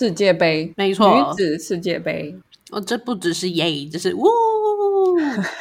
[0.00, 2.34] 世界杯，没错女子世界杯。
[2.70, 4.24] 哦，这不只是耶，这是呜。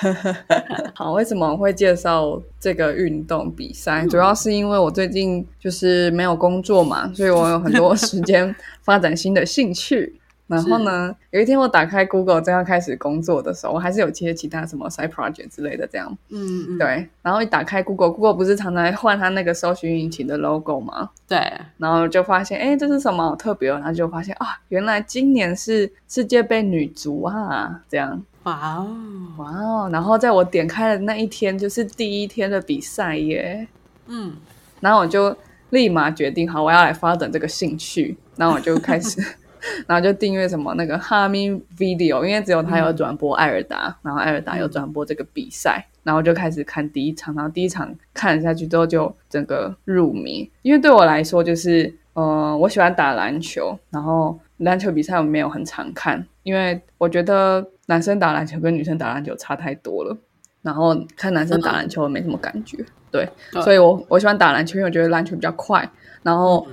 [0.96, 4.08] 好，为什么会介绍这个运动比赛？
[4.08, 10.19] 主要是因为我最近就是没有工作嘛，所以我有很多时间发展新的兴趣。
[10.50, 16.18] 然后呢，有一天我打开 Google 正要开始工作的时候，我还是有接其他什么 side project 之类的这样。
[16.30, 21.12] 嗯嗯，对，然后一打开 Google，Google 不是常常换它那个搜寻引擎的 logo 吗？
[21.28, 21.38] 对，
[21.78, 23.70] 然后就发现，哎，这是什么好特别？
[23.70, 28.22] 然后就发现啊，原来今年是世界杯女足啊，这样。
[28.44, 28.98] 哇哦，
[29.38, 29.90] 哇哦！
[29.92, 33.68] 然后在我点开的那一天，就是第一天的比赛耶。
[34.08, 34.34] 嗯，
[34.80, 35.36] 然后我就
[35.70, 38.18] 立马决定，好，我要来发展这个兴趣。
[38.38, 39.22] 然后我就开始，
[39.88, 47.34] 然后就订阅什么那个哈密 Video，因为只有他有转播艾尔达，然后艾尔达有转播这个比赛，然后就开始看第一场。
[47.36, 50.50] 然后第一场看了下去之后，就整个入迷。
[50.62, 57.66] 因为对我来说，就是呃，我喜欢打篮球，然后篮球比赛我没有很常看，因为我觉得。
[57.90, 60.16] 男生打篮球跟女生打篮球差太多了，
[60.62, 62.78] 然后看男生打篮球没什么感觉，
[63.10, 63.28] 对，
[63.64, 65.90] 所以我我喜欢打篮球，因为我觉得篮球比较快，
[66.22, 66.68] 然后，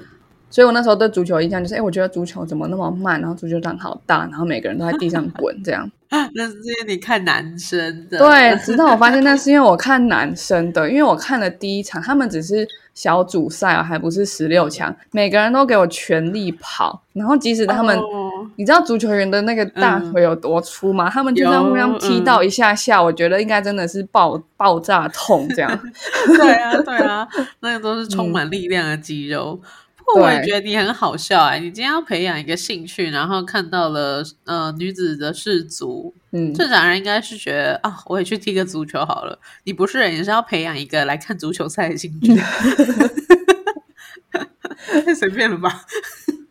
[0.49, 5.91] 所以我那时候对足球印象就是，哎，我觉得足球怎么那么慢，然后足球场好大，然后每个人都在地上滚这样。
[6.35, 17.99] 那是因为你看男生的，对，直到我发现那是因为我看男生的，因为我看了第一场，他们只是小组赛啊，还不是十六强，每个人都给我全力跑，然后即使他们，
[18.55, 21.11] 你知道足球员的那个大腿有多粗吗？
[21.11, 25.79] 他们就这样互相踢到一下下，我觉得应该真的是爆爆炸痛这样。
[26.39, 27.27] 对啊，对啊，
[27.61, 29.61] 那个都是充满 力量的肌肉。
[30.15, 31.59] 我也觉得你很好笑哎！
[31.59, 39.39] 你今天要培养一个兴趣，然后看到了呃女子的世足，嗯，正常人应该是觉得啊，我也去踢个足球好了。
[39.65, 42.34] 你不是，你是要培养一个来看足球赛的兴趣，
[45.05, 45.83] 太 随便了吧？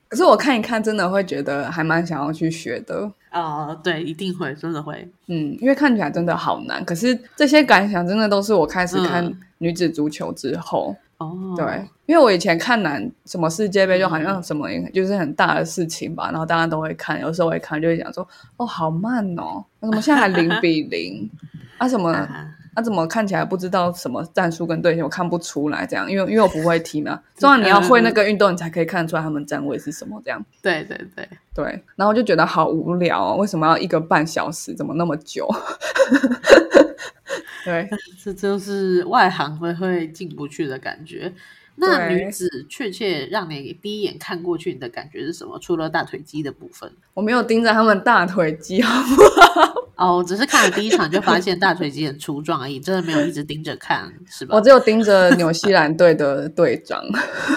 [0.09, 3.79] 可是我看一看，真的会觉得还蛮想要去学的哦。
[3.83, 6.83] 对，一定会，真的会，嗯，因为看起来真的好难。
[6.85, 10.95] 可是这些感想真的都是我开始看女子足球之后。
[11.17, 18.27] 哦，对，因为我以前看男什么世界杯，就好像什么就是很大的事情吧，然后大家都会看，有时候会看就会讲说，
[18.57, 21.29] 哦，好慢哦，那怎么现在还零比 零
[21.77, 21.87] 啊？
[21.87, 22.81] 什么啊？
[22.83, 30.43] 怎么看起来不知道什么战术跟队形，我看不出来这样，因为因为我不会踢嘛， 重要你要会那个运动，你才可以看出来他们站位是什么这样。
[30.61, 34.73] 对对对对，然后就觉得好无聊哦，为什么要一个半小时？
[34.75, 35.47] 怎么那么久？
[37.65, 37.89] 对，
[38.23, 41.33] 这就是外行会会进不去的感觉。
[41.77, 45.59] 那女子确切让你第一眼看过去，你的感觉是什么？
[45.59, 49.21] 除了大腿肌的部分，我没有盯着他们大腿肌，好不
[49.51, 49.73] 好？
[50.19, 54.55] 哦，只是看了第一场就发现大腿肌很粗壮而已，真的没有一直盯着看，是吧？
[54.55, 57.03] 我只有盯着纽西兰队的队长，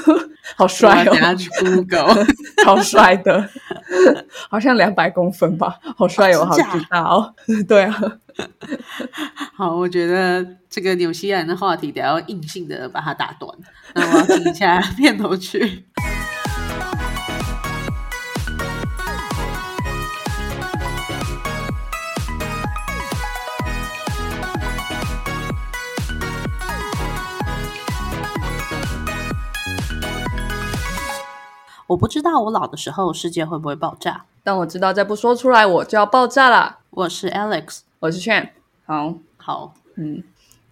[0.56, 1.14] 好帅哦！
[1.20, 2.24] 拿去 Google，
[2.64, 3.48] 超帅的，
[4.50, 7.34] 好像两百公分吧，好帅哦，好知道哦，
[7.68, 7.94] 对啊。
[9.54, 13.52] 好，我觉得这个纽西兰的话题得要硬性的把它打断。
[13.94, 15.84] 那我要听一下片头曲。
[31.88, 36.80] 我不知道我老的时候世界会不会爆炸，但我知道再不说出来我就要爆炸了。
[36.90, 37.78] 我是 Alex。
[37.98, 38.50] 我是 Chan，
[38.84, 39.14] 好。
[39.38, 40.22] 好，嗯，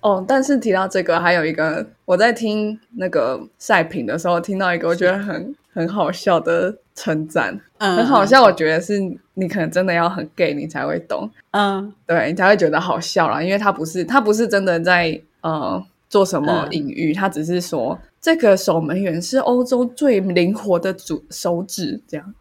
[0.03, 8.43] 哦，但是提到这个，还有一个，我在听那个赛评的时候，听到一个我觉得很很好笑的称赞，很好笑。
[8.43, 8.99] 我觉得是
[9.33, 22.35] 你可能真的要很 gay，你才会懂，嗯，对你才会觉得好笑啦，因为他不是他不是真的在呃做什么隐喻，他只是说这个守门员是欧洲最灵活的主手指，这样，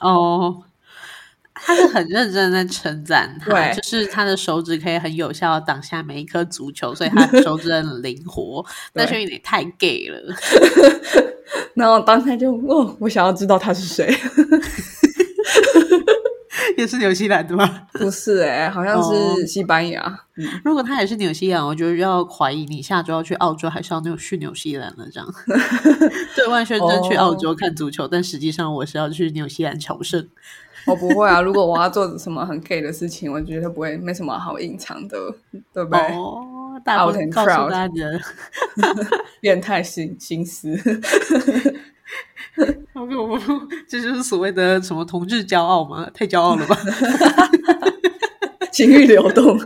[0.00, 0.64] 哦。
[1.54, 8.66] 他是很认真在称赞他，就是他的手指可以很有效挡下每一颗足球，所以他的手指很灵活。
[8.92, 10.20] 但是有点太 gay 了。
[11.74, 14.12] 然后当时就哦，我想要知道他是谁，
[16.76, 17.82] 也是纽西兰的吗？
[17.94, 20.20] 不是哎，好像是西班牙。
[20.64, 25.06] 如果他也是纽西兰，我觉得要怀疑你下周要去澳洲，还是要去纽西兰了？
[25.12, 25.28] 这样
[26.36, 30.28] 对外宣称去澳洲看足球，但实际上我是要去纽西兰朝圣。
[30.86, 31.40] 我不会啊！
[31.40, 35.16] 如果我要做什么很 gay 的事情，我觉得不会，没什么好隐藏的，
[35.72, 35.98] 对不对？
[36.14, 38.04] 哦，大声告诉大家，
[39.40, 40.78] 变态心心思。
[42.92, 46.08] 不不不，这就是所谓的什么同志骄傲吗？
[46.14, 46.78] 太骄傲了吧！
[48.70, 49.58] 情欲流动，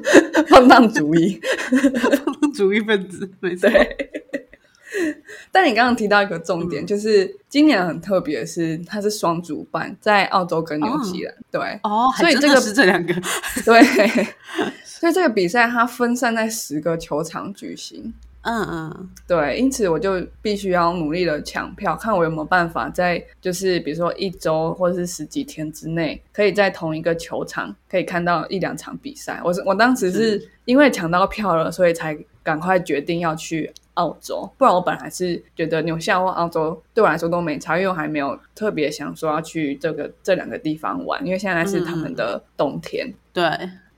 [0.49, 1.41] 放荡主义，
[2.25, 3.97] 放荡主义分子，没对。
[5.53, 11.35] 但你刚刚提到一个重点，就是今年很特别，是它是双主办，在澳洲跟纽西兰。
[11.51, 13.13] 对哦，所以这个是这两个。
[13.65, 13.83] 对，
[14.85, 18.15] 所以这个比赛它分散在十个球场举行。
[18.43, 29.41] 嗯嗯，对，因此我就必须要努力的抢票，看我有没有办法在就是比如说一周或者是十几天之内，可以在同一个球场可以看到一两场比赛。
[29.45, 43.13] 我是我当时是因为抢到票了，所以才赶快决定要去澳洲，不然我本来是觉得纽西兰或澳洲对我来说都没差，因为我还没有特别想说要去这个这两个地方玩，因为现在是他们的冬天。
[43.33, 43.45] 对。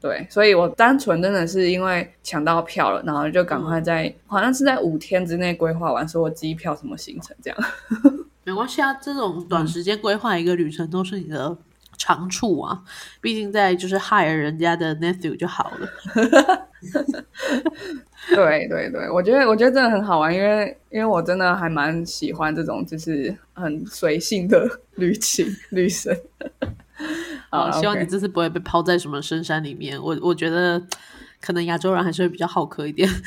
[0.00, 7.58] 对，所以我单纯真的是因为抢到票了，然后就赶快在好像是在五天之内规划完所有机票什么行程这样。
[8.44, 11.54] 没关系啊，这种短时间规划一个旅程都是你的
[11.98, 12.82] 长处啊，
[13.20, 15.88] 毕竟在就是 hire 人家的 nephew 就好了。
[18.34, 24.66] 对对对，我觉得我觉得真的很好玩，因为因为我真的还蛮喜欢这种就是很随性的
[24.96, 26.16] 旅行旅程。
[27.50, 30.00] 好，希望你这次不会被抛在什么深山里面。
[30.00, 30.80] 我我觉得
[31.40, 33.08] 可能亚洲人还是会比较好客一点。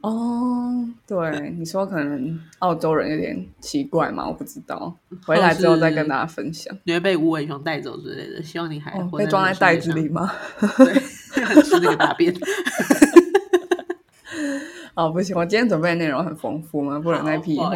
[0.00, 4.28] 哦，对，你说可能澳洲人有点奇怪嘛？
[4.28, 6.74] 我不知道，回来之后再跟大家分享。
[6.84, 8.40] 你会被无尾熊带走之类的？
[8.42, 10.32] 希望你还被装在袋子里吗？
[11.64, 12.32] 吃那个大便。
[14.94, 17.72] 哦，不行，我今天准备的内容很丰富嘛，不能再屁话。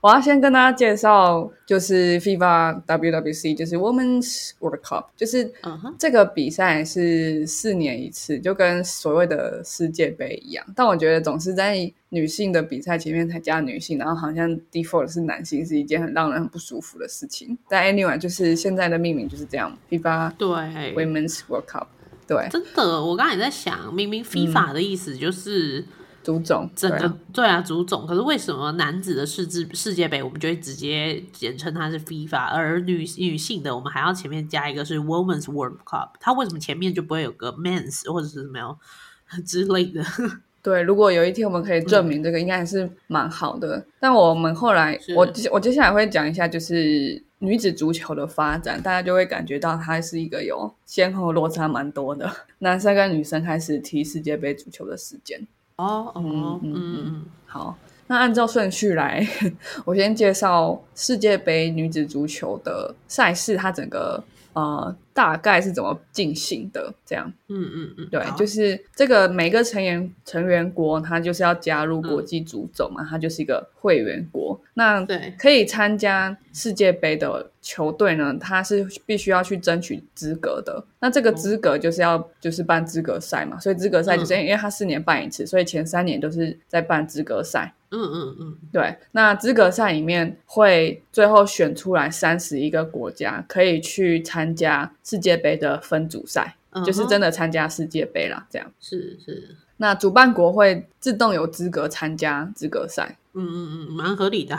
[0.00, 5.52] 我要先跟大家介绍，就是 FIFA WWC，就是 Women's World Cup，就是
[5.98, 10.64] 这个比赛是四年一次，就跟所谓的世界杯一样。
[10.74, 11.76] 但我觉得总是在
[12.08, 17.58] 女性的比赛前面才加女性，然后好像 default 是男性，是一件很让人很不舒服的事情。
[17.68, 20.48] 但 anyway，就是现在的命名就是这样，FIFA 对
[20.94, 21.88] Women's World Cup，
[22.26, 25.84] 对，真的，我刚才也在想，明明 FIFA 的意思就是。
[26.22, 28.06] 足总，整个对啊，足总。
[28.06, 36.10] 可是为什么男子的世界世界杯，我们就会直接简称它是 FIFA，而女女性的，我们还要前面加一个是 Women's World Cup。
[36.20, 38.78] 它为什么前面就不会有个 Men's 或者是什么
[39.46, 40.04] 之类的？
[40.62, 43.82] 对，如果有一天我们可以证明这个，应该还是蛮好的。
[43.98, 55.46] 但我们后来，我我接下来会讲一下，就是女子足球的发展，大家就会感觉到它是一个有先后落差蛮多的，男生跟女生开始踢世界杯足球的时间。
[55.80, 59.26] 哦，嗯嗯嗯，好，那按照顺序来，
[59.84, 64.22] 我先介绍世界杯女子足球的赛事，它整个
[64.52, 64.94] 呃。
[65.12, 66.92] 大概是怎么进行的？
[67.04, 74.60] 这样，嗯嗯嗯，对，就是这个每个成员成员国，它就是要加入国际足总嘛，它就是一个会员国。
[74.74, 80.82] 那对，可以参加世界杯的球队呢，它是必须要去争取资格的。
[81.00, 87.74] 那这个资格就是要就是办资格赛嘛，所以资格赛就是因为它四年办一次，所以前三年都是在办资格赛。
[87.92, 88.96] 嗯嗯嗯，对。
[89.10, 94.92] 那资格赛里面会最后选出来三十一个国家，可以去参加。
[95.04, 99.56] 世界杯的分组赛就是真的参加世界杯啦，这样是是。
[99.78, 104.58] 那主办国会自动有资格参加资格赛，嗯嗯嗯，蛮合理的。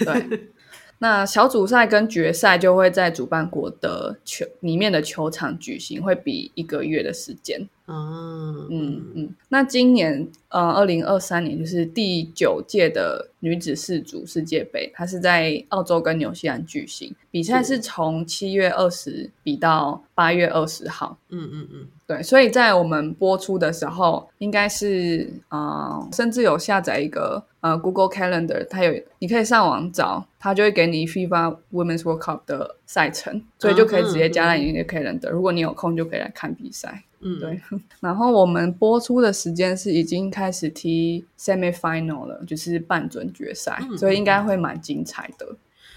[0.00, 0.50] 对，
[1.00, 7.68] 那小组赛跟决赛就会在主办国的球里面的球场举行，会比一个月的时间。
[7.88, 21.16] 哦，嗯嗯，那今年呃，二零二三年就是第九届的女子世足世界杯，它是在澳洲跟纽西兰举行，比赛是从七月二十比到八月二十号。
[21.30, 37.04] 嗯嗯嗯，对，所以在我们播出的时候，应该是啊，甚至有下载一个呃 Google Calendar，它有你可以上网找，它就会给你 FIFA Women's World Cup 的赛程，所以就可以直接加在你的 Calendar，如果你有空就可以来看比赛。
[37.20, 37.60] 嗯，对。
[38.00, 45.56] 然后我们播出的时间是已经开始踢 semi final 了，就是半准决赛，所以应该会蛮精彩的。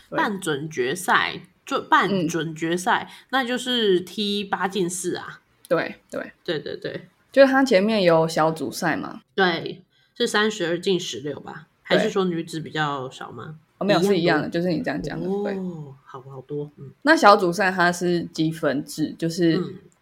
[0.09, 5.41] 半准决赛就半准决赛，那就是踢八进四啊。
[5.69, 9.21] 对对对对对，就是它前面有小组赛嘛？
[9.35, 9.83] 对，
[10.17, 11.67] 是三十二进十六吧？
[11.83, 13.59] 还是说女子比较少吗？
[13.77, 15.27] 哦，没有，是一样的，就是你这样讲的。
[15.27, 16.69] 哦，好好多。
[16.77, 19.61] 嗯，那小组赛它是积分制，就是。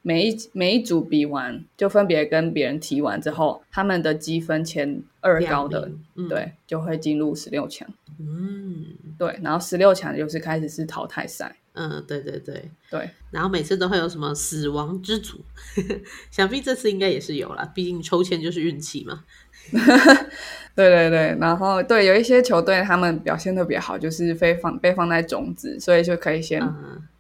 [0.10, 5.92] 每一每一组比完，就分别跟别人踢完之后，他们的积分前二高的，
[6.28, 7.88] 对，就会进入十六强。
[8.18, 8.88] 嗯，
[9.20, 11.56] 对，然后十六强就是开始是淘汰赛。
[11.74, 13.08] 嗯，对对对对。
[13.30, 15.38] 然后每次都会有什么死亡之组，
[16.32, 19.24] 想必这次应该也是有了，毕竟抽签就是运气嘛。
[20.76, 26.60] 对对对，然后对有一些球队他们表现特别好，就是被放被放在种子，所以就可以先。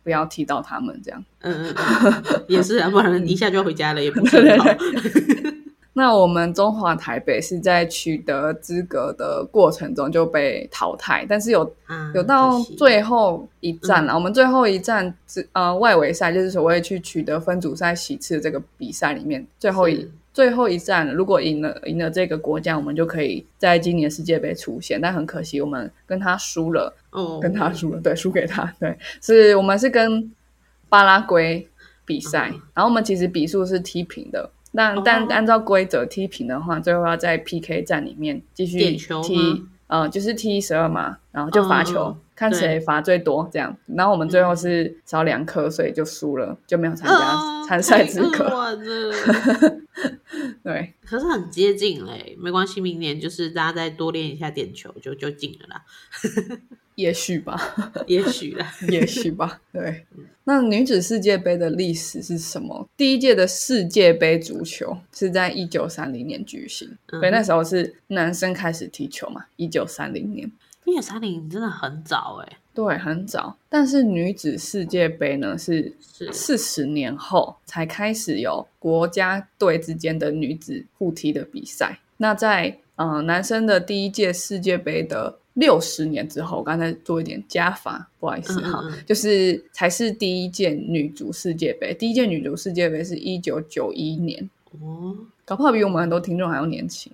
[0.09, 4.65] 不要提到他们这样，嗯嗯，也是啊，不然一下就要回家了，也不是很好。
[5.93, 11.71] 那我们中华台北是在取得资格的过程中就被淘汰，但是有
[12.15, 14.15] 有到最后一站了。
[14.15, 24.99] 我们最后一站是呃外围赛，就是所谓去取得分组赛席次的这个比赛里面，最后一最后一站，如果赢了赢了这个国家，我们就可以在今年世界杯出现。
[25.01, 30.31] 但很可惜，我们跟他输了，哦，跟他输了，对，输给他，对，是我们是跟
[30.87, 31.67] 巴拉圭
[32.05, 34.49] 比赛，然后我们其实比数是踢平的。
[34.71, 38.77] 那但按照规则踢平的话，最后要在 PK 战里面继续
[39.23, 43.75] 踢，呃，就是踢十二码，然后就罚球，看谁罚最多这样。
[43.87, 48.75] 然后我们最后是少两颗，所以就输了，就没有参加参赛资格。
[50.63, 55.83] 对，可是很接近嘞，没关系，明年就是大家再多练一下点球，就就进了啦。
[56.95, 59.61] 也许吧，也许啦， 也许吧。
[59.71, 60.05] 对，
[60.45, 62.89] 那女子世界杯的历史是什么？
[62.97, 69.45] 第一届的世界杯足球是在一九三零年举行，所以那时候是男生开始踢球嘛。
[69.55, 70.51] 一九三零年，
[70.85, 73.55] 一九三零真的很早哎，对，很早。
[73.67, 75.91] 但是女子世界杯呢，是
[76.31, 81.99] 四十年后才开始有国家队之间的女子互踢的比赛。
[82.17, 85.37] 那在嗯，男生的第一届世界杯的。
[85.55, 91.93] 六十年之后，我刚才做一点加法，不好意思哈， 就是才是第一届女足世界杯。
[91.93, 97.11] 第一届女足世界杯是一九九一年哦，搞不好比我们很多听众还要年轻。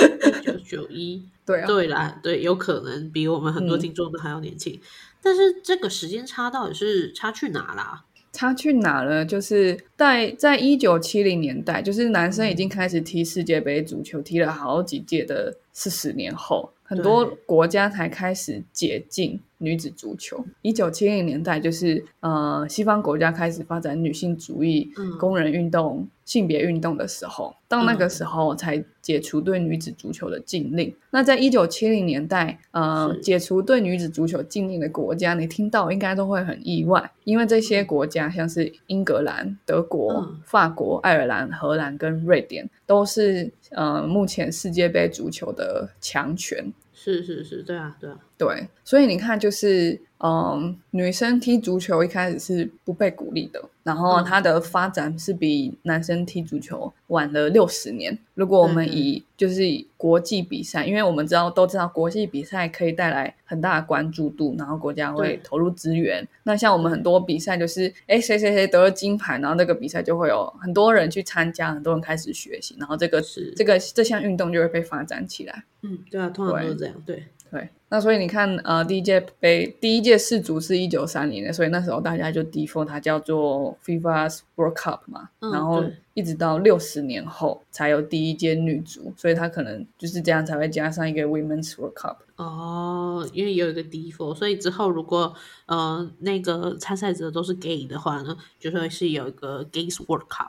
[0.00, 4.80] 一九九一， 对啊，对啦，对，有可能比我们很多听众都还要年轻。
[5.22, 8.04] 但是这个时间差到底是差去哪啦？
[8.32, 9.24] 差去哪了？
[9.24, 16.72] 就是在在一九七零年代，就是男生已经开始踢世界杯足球，踢了好几届的四十年后。
[16.82, 20.44] 很多国家才开始解禁女子足球。
[20.60, 30.92] 一九七零年代，就是呃，西方国家开始发展女性主义、工人运动、性别运动的时候，到那个时候才解除对女子足球的禁令。
[31.10, 46.72] 那在一九七零年代，呃，解除对女子足球禁令的国家，你听到应该都会很意外，因为这些国家像是英格兰、德国、法国、爱尔兰、荷兰跟瑞典，都是呃目前世界杯足球的强权。
[47.02, 58.16] 是是是，对啊，对啊，对，所以你看，就是嗯，女生踢足球一开始是不被鼓励的，然后它的发展是比男生踢足球晚了六十年。
[58.34, 66.24] 如果我们以就是以国际比赛，因为我们知道都知道国际比赛可以带来很大的关注度，然后国家会投入资源。
[66.44, 75.64] 那像我们很多比赛就是，哎，谁谁谁得了金牌，然后那个比赛就会有很多人去参加，很多人开始学习，然后这个是这个这项运动就会被发展起来。
[75.82, 77.24] 嗯，对啊，通常都是这样，对。
[77.50, 85.84] 对，那所以你看，呃，第一届杯第一届世足是一九三零年，所以那时候大家就 default 它叫做 FIFA World Cup 嘛，然后
[86.14, 92.16] 一直到六十年后才有第一届女足，所以它可能就是这样才会加上一个 Women's World Cup。
[92.36, 95.34] 哦，因为有一个 default，所以之后如果
[95.66, 100.48] 呃那个参赛者都是 gay 的话呢，就会是有一个 Gays World Cup，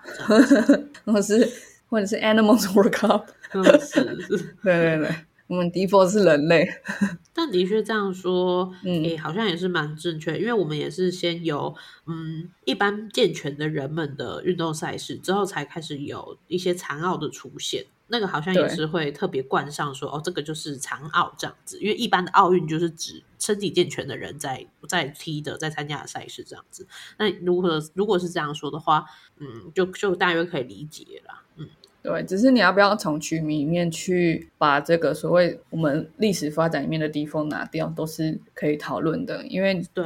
[1.04, 1.52] 或者是
[1.90, 5.10] 或者是 Animals World Cup，是是，对对 对。
[5.54, 6.68] 我们 default 是人类，
[7.32, 10.36] 但的确这样说，诶，好像也是蛮正确。
[10.40, 11.76] 因为我们也是先有
[12.08, 17.86] 嗯一般健全的人们的运动赛事，之后才开始有一些残奥的出现。
[18.08, 21.80] 那个好像也是会特别冠上说，哦，这个就是残奥这样子。
[21.80, 26.88] 因为一般的奥运就是指身体健全的人在在踢的，在参加的赛事这样子。
[27.20, 29.06] 那如果如果是这样说的话，
[29.38, 31.70] 嗯，就就大约可以理解了，嗯。
[32.04, 39.42] 对，只是你要不要从曲名里面去把这个所谓我们历史发展里面的地方拿掉，都是可以讨论的。
[39.48, 40.04] 因为对，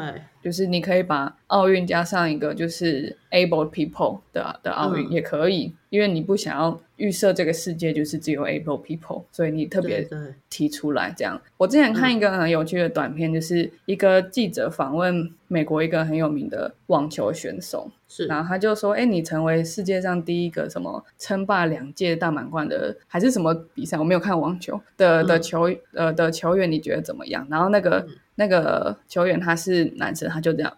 [0.47, 10.07] 就是你可以把奥运加上一个就是 able people 的的奥运也可以，因为你不想要预设这个世界就是只有 able people，所以你特别
[10.49, 11.41] 提出来这样。
[11.57, 17.91] 我之前看一个很有趣的短片，就是一个记者访问美国一个很有名的网球选手。
[18.07, 23.97] 是，然后他就说：“哎，你成为世界上第一个什么称霸两届大满贯的，还是什么比赛？
[23.99, 30.73] 我没有看网球的的球呃的球员，你觉得怎么样？”然后那个那个球员他是男生，他就这样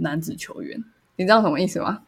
[0.00, 0.78] 男子球员，
[1.16, 2.02] 你知道什么意思吗？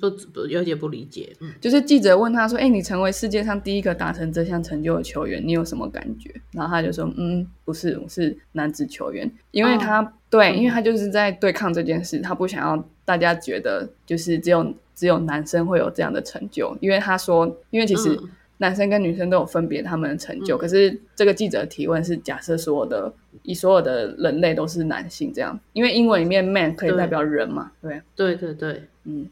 [0.00, 1.36] 不不有点不理解。
[1.40, 18.18] 嗯，就是记者问他说：“哎，你成为世界上第一个达成这项成就的球员，你有什么感觉？”然后他就说：“嗯，不是，我是男子球员，因为他对，因为他就是在对抗这件事，他不想要。”大家觉得就是只有只有男生会有这样的成就，因为他说，因为其实
[18.58, 29.28] 男生跟女生都有分别他们的成就，可是这个记者提问是假设所有的以所有的人类都是男性这样，因为英文里面 man 可以代表人嘛，对，对对对，嗯，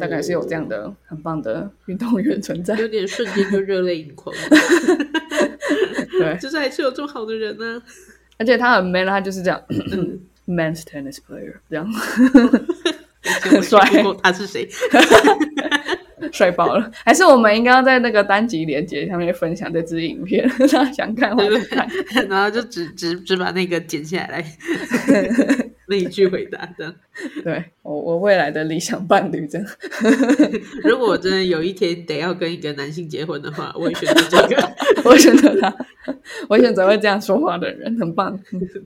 [0.00, 4.34] 大概是有这样的很棒的运动员存在，有点瞬间就热泪盈眶。
[6.18, 7.82] 对，就是还是有这么好的人呢。
[8.38, 9.62] 而且他很 man，他就是这样，
[10.46, 11.90] man's tennis player 这样，
[13.42, 13.80] 很帅。
[14.22, 14.68] 他是谁？
[16.32, 16.90] 帅爆了！
[17.04, 21.86] 还是我们应该要在那个单集连接下面分享这支影片， 大家想看就看，
[22.28, 24.44] 然后就只只只把那个剪下来，
[25.88, 26.94] 那一句回答这样。
[27.44, 29.66] 对我我未来的理想伴侣这样。
[30.82, 34.70] 如果我真的有一天得要跟一个男性结婚的话，我会选择这个，
[35.04, 35.74] 我选择他，
[36.48, 38.38] 我选择会这样说话的人，很棒。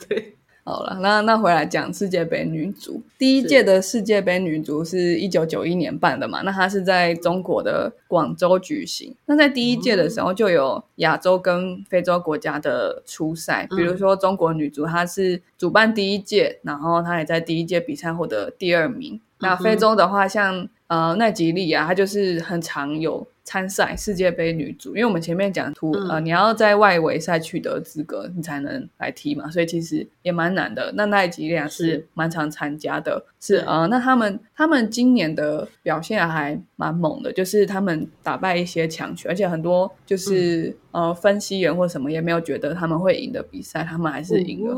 [0.08, 0.34] 对。
[0.62, 6.42] 好了，那那回来讲世界杯女足，第一届的世界杯女足是一九九一年办的嘛？
[6.42, 9.14] 那它是在中国的广州举行。
[9.26, 19.20] 那在第一届的时候，就有亚洲跟非洲国家的初赛，比如说中国女足，它是主办第一届，然后它也在第一届比赛获得第二名。
[19.38, 23.26] 那非洲的话，像呃奈吉利亚，它就是很常有。
[23.50, 30.92] 参赛世界杯女足，因为我们前面讲图呃，你要在外围赛取得资格，你才能来踢嘛，所以其实也蛮难的。
[30.94, 44.76] 那奈吉利亚是蛮常参加的，是呃，那他们他们今年的表现还蛮猛的，就是他们打败一些强权，而且很多就是呃分析员或什么也没有觉得他们会赢的比赛，他们还是赢了。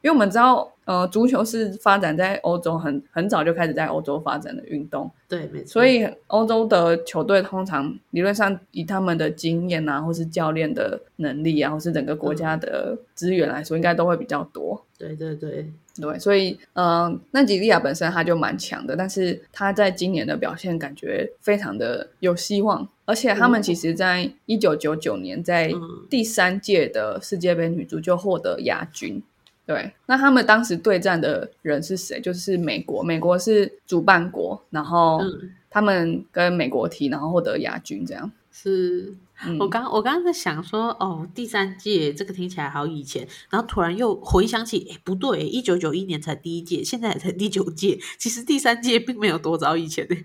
[0.00, 5.66] 因为我们知道，呃，足球是发展在欧洲很很早就开始在欧洲发展的运动，对，没错。
[5.66, 14.80] 所以欧洲的球队通常理论上以他们的经验啊，或是教练的能力啊，或是整个国家的资源来说，应该都会比较多。
[14.96, 15.68] 对对对
[16.00, 25.72] 对，所以，嗯，那吉利亚本身他就蛮强的，但是他在今年的表现感觉非常的有希望，而且他们其实在一九九九年在
[26.08, 29.20] 第三届的世界杯女足就获得亚军。
[29.66, 32.20] 对，那他们当时对战的人是谁？
[32.20, 35.20] 就是美国，美国是主办国，然后
[35.68, 39.12] 他们跟美国踢，然后获得亚军，这样是。
[39.58, 50.16] 我刚我刚刚在想说，哦，第三届这个听起来好以前，然后突然又回想起，哎，不对，一九九一年才第一届，现在才第九届，其实第三届并没有多早以前呢。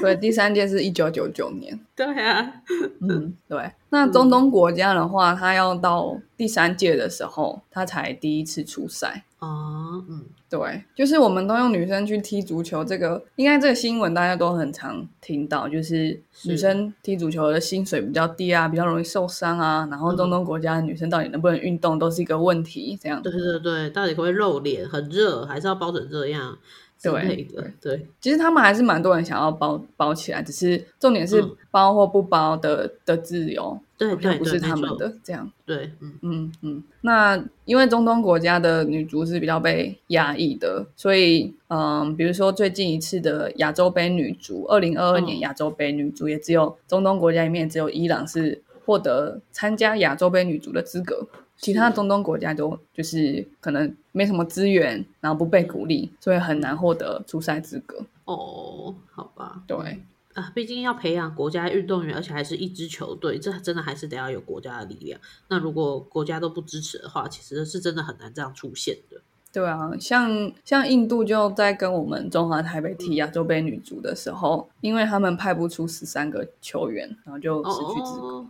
[0.00, 1.78] 对，第三届是一九九九年。
[1.96, 2.52] 对啊，
[3.00, 3.72] 嗯，对。
[3.90, 9.24] 那中东国家的话，他要到第三届的时候，他才第一次出赛。
[9.40, 10.24] 哦，嗯。
[10.48, 23.22] 对，就是我们都用女生去踢足球，这个应该这个新闻大家都很常听到，就是女生踢足球的薪水比较低啊，比较容易受伤啊，然后中东国家的女生到底能不能运动都是一个问题，这样。
[23.22, 24.88] 对对对，到底会不会露脸？
[24.88, 26.58] 很热，还是要包成这样？
[27.00, 35.52] 对对对，其实他们还是蛮多人想要包包起来，只是重点是包或不包的的自由，对对，不是他们的这样。
[35.66, 36.82] 对，嗯嗯嗯。
[37.02, 51.28] 那因为中东国家的女足是比较被压抑的，所以嗯，比如说最近一次的亚洲杯女足，二零二二年亚洲杯女足也只有中东国家里面只有伊朗是获得参加亚洲杯女足的资格。
[51.58, 57.98] 其他中东国家都就是可能没什么资源，然后不被鼓励，所以很难获得出赛资格。
[58.24, 60.00] 哦，好吧，对
[60.40, 65.20] 啊，毕竟要培养国家运动员，而且还是一支球队，这真的还是得要有国家的力量。
[65.48, 69.20] 那如果国家都不支持的话，其实是真的很难这样出现的。
[69.52, 78.46] 对啊，像像印度就在跟我们中华台北踢亚洲杯女足的时候，因为他们派不出十三个球员，然后就失去资格。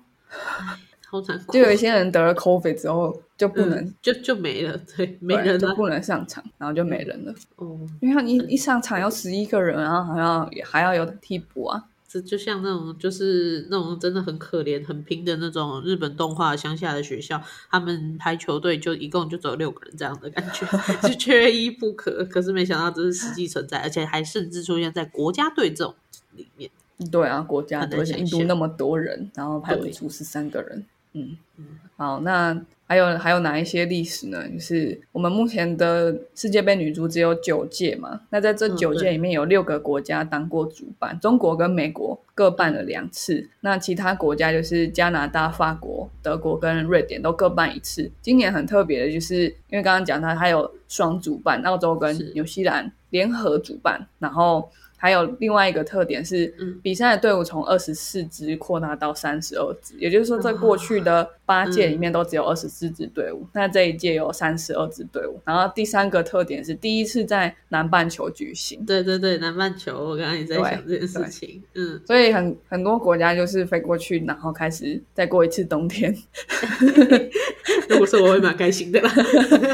[1.53, 7.35] 就有一些人得了 COVID 之后就不能，就就没了，对，没人就不能上场，然后就没人了。
[7.57, 11.85] 哦，因为你一一上场要十一个人，然后好像也还要有替补啊。
[12.13, 20.67] 这就像那种就是那种真的很可怜、很拼的那种日本动画乡下的学校，他们排球队就一共就只有六个人这样的感觉，
[21.07, 22.25] 就缺一不可。
[22.25, 25.95] 可是没想到这是实际存在，而且还甚至出现在国家队这种
[26.35, 26.69] 里面。
[27.13, 30.85] 对啊，国家队，印度那么多人，然后排不出十三个人。
[31.13, 31.65] 嗯嗯，
[31.97, 34.49] 好，那还有还有哪一些历史呢？
[34.49, 48.11] 就是我们目前的世界杯女足只有九届嘛，那在这九届里面有六个国家当过主办，中国跟美国各办了两次，那其他国家就是加拿大、法国、德国跟瑞典都各办一次。
[48.23, 54.71] 今年很特别的，就是因为刚刚讲到它有双主办，澳洲跟纽西兰联合主办，然后。
[55.03, 65.41] 还有另外一个特点是，比赛的队伍从二十四支扩大到三十二支，也就是说，在过去的八届里面都只有二十四支队伍，那这一届有三十二支队伍。
[65.43, 68.85] 然后第三个特点是，第一次在南半球举行。
[68.85, 71.63] 对对对，南半球，我刚刚也在想这件事情。
[71.75, 76.15] 嗯，所以很很多国家就是飞过去，然后开始再过一次冬天。
[77.89, 79.11] 如果说我会蛮开心的啦，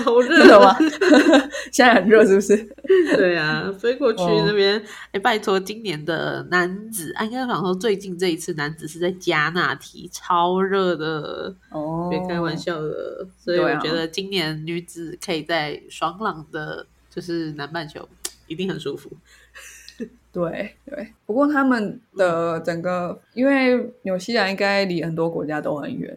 [0.05, 0.77] 好热吗？
[1.73, 2.57] 现在很热是不是？
[3.17, 4.81] 对啊，飞过去那边。
[5.17, 13.27] 哎，拜托，今年的男子，应该讲说最近这一次男子是在加纳提，超热的哦，别开玩笑了。
[13.39, 18.07] 所以我觉得今年女子可以在爽朗的，就是南半球，
[18.47, 19.11] 一定很舒服。
[20.31, 26.15] 对对，不过他们的整个，因为纽西兰应该离很多国家都很远，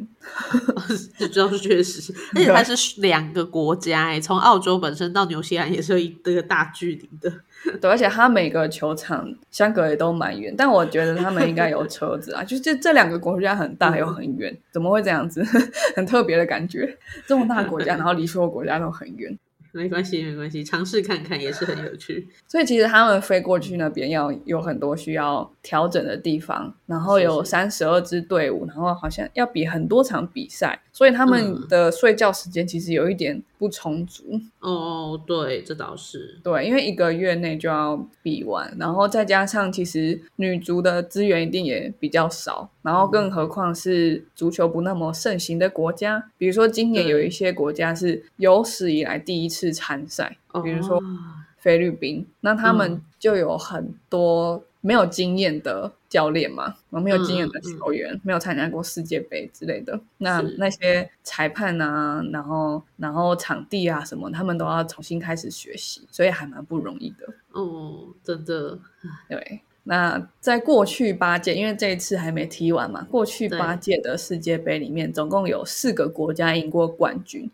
[1.17, 7.33] 这倒是确实，而且它是两个国家哎，从澳洲本身到纽西兰也是一个大距离的。
[7.81, 15.43] 对，而且它每个球场相隔也都蛮远，但我觉得他们应该有 车子啊，就是这两个国家很大又很远，怎么会这样子？
[15.95, 19.37] 很特别的感觉，这么大国家，然后离所有国家都很远。
[19.71, 22.27] 没关系，没关系，尝试看看也是很有趣。
[22.47, 34.23] 所以其实他们飞过去那边要有很多需要调整的地方，然后有三十二支队伍，然后好像要比很多场比赛，所以他们的睡觉时间其实有一点不充足。
[34.59, 36.39] 哦，对，这倒是。
[36.43, 49.59] 对，因为一个月内就要比完，然后再加上其实女足的资源一定也比较少，然后更何况是足球不那么盛行的国家，比如说今年有一些国家是有史以来第一次。
[49.59, 51.03] 次参赛，比如说
[51.57, 59.99] 菲律宾，那他们就有很多没有经验的教练嘛，没有经验的球员，没有参加过世界杯之类的。
[60.17, 67.27] 那那些裁判啊，然后然后场地啊什么，他们都要重新开始学习，所以还蛮不容易的。
[67.51, 68.79] 哦，真的，
[69.27, 69.61] 对。
[69.83, 77.49] 那在过去八届，因为这一次还没踢完嘛，过去八届的世界杯里面，总共有四个国家赢过冠军。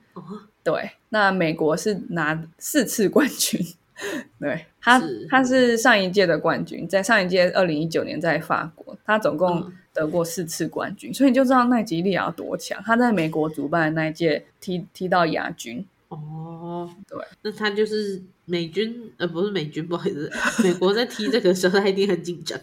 [0.62, 3.62] 对，那美国是拿四次冠军，
[4.38, 12.80] 对他他是上一届的冠军，在上一届二零一九年在法国，他总共得过四次冠军，所以你就知道奈吉利亚多强。
[12.84, 15.84] 他在美国主办的那一届踢踢到亚军。
[16.10, 20.32] 哦，对，那他就是美军，呃，不是美军，不好意思，
[20.64, 22.58] 美国在踢这个时候他一定很紧张。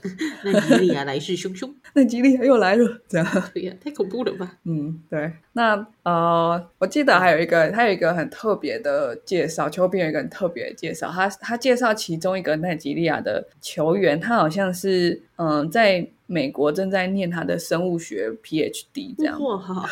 [0.44, 4.56] 奈吉利亚来势汹汹， 奈吉利亚又来了，这样，对呀，太恐怖了吧？
[4.64, 5.32] 嗯，对。
[5.54, 19.84] 那呃，我记得还有一个，他有一个很特别的介绍，球评有一个很特别的介绍，他他介绍其中一个奈吉利亚的球员，他好像是嗯，在美国正在念他的生物学 PhD，这样，哇，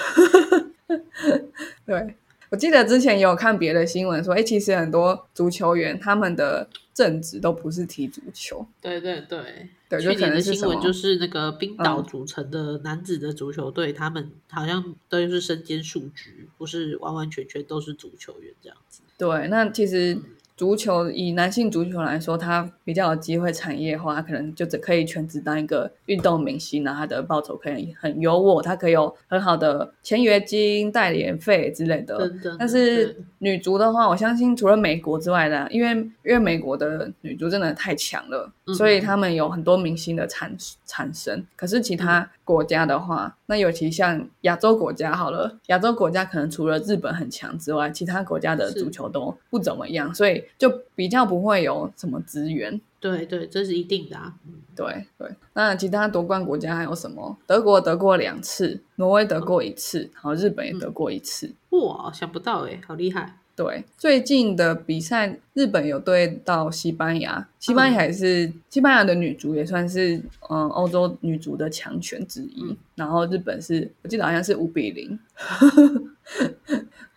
[1.84, 2.14] 对。
[2.50, 8.66] 我记得之前有看别的新闻说，哎，其实很多足球员他们的正职都不是踢足球。
[8.80, 19.00] 对对对，对，去年的新闻就是那个冰岛组成的男子的足球队，他们好像都是身兼数职，不是完完全全都是足球员这样子。
[19.16, 20.18] 对，那其实。
[20.60, 32.30] 足球以男性足球来说，他比较有机会产业化，他可能就只可以全职当一个运动明星，然后他的报酬可以很优渥，他可以有很好的签约金、代言费之类的。
[32.58, 40.56] 但是女足的话，我相信除了美国之外的，因为因为美国的女足真的太强了，所以他们有很多明星的产
[40.86, 41.44] 产生。
[41.56, 50.44] 可是其他国家的话，那尤其像亚洲国家好了，亚洲国家可能除了日本很强之外，其他国家的足球都不怎么样，所以。
[50.58, 54.34] 就比较不会有什么资源，对对，这是一定的啊。
[54.76, 57.36] 对对，那其他夺冠国家还有什么？
[57.46, 61.54] 德国得过两次，挪威得过一次，然后日本也得过一次。
[61.70, 63.39] 哇，想不到哎，好厉害！
[63.62, 70.16] 对，最近的比赛，日本有对到西班牙，西班牙也是西班牙的女足也算是
[70.48, 72.74] 嗯欧洲女足的强权之一。
[72.94, 75.18] 然后日本是我记得好像是五比零。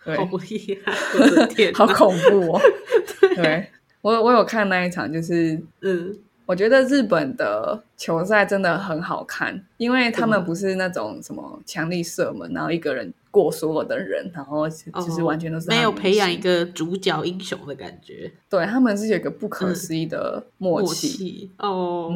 [0.03, 0.93] 好厉害！
[1.17, 2.61] 我的天， 好恐怖哦！
[3.37, 3.65] 对
[4.01, 6.13] 我，我有看那一场，就是嗯，
[6.45, 18.31] 我觉得日本的球赛真的很好看，因为他们不是那种什么强力射门，然后一个人过所有的人，然后其实完全都是没有培养一个主角英雄的感觉。
[18.47, 22.11] 对他们是有一个不可思议的默契哦，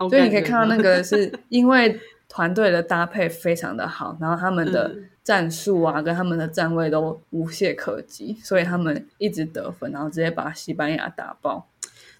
[0.00, 4.92] 嗯，所以你可以看到那个 是因为团队的搭配非常的好，然后他们的。
[5.26, 11.66] 战术啊，跟他们的站位都无懈可击，所以他们一直得分，然后直接把西班牙打爆。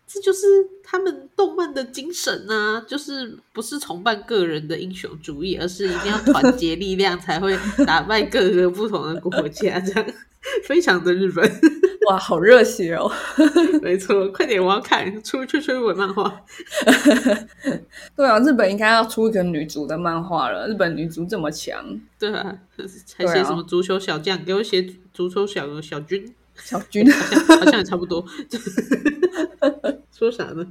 [0.07, 0.47] 这就是
[0.85, 2.81] 他们动漫的精神啊！
[2.87, 10.07] 就是不是崇拜个人的英雄主义，而是一定要团结力量才会打败各个不同的国家，这样
[10.63, 11.45] 非常的日本。
[12.09, 13.11] 哇，好热血哦！
[13.83, 16.41] 没错，快点，我要看出出出一本漫画。
[18.15, 20.69] 对啊，日本应该要出一个女足的漫画了。
[20.69, 21.85] 日本女足这么强，
[22.17, 22.57] 对啊，
[23.17, 24.41] 还写什么足球小将？
[24.45, 28.25] 给我写足球小小军，小军好像好像也差不多。
[30.17, 30.67] 说啥呢？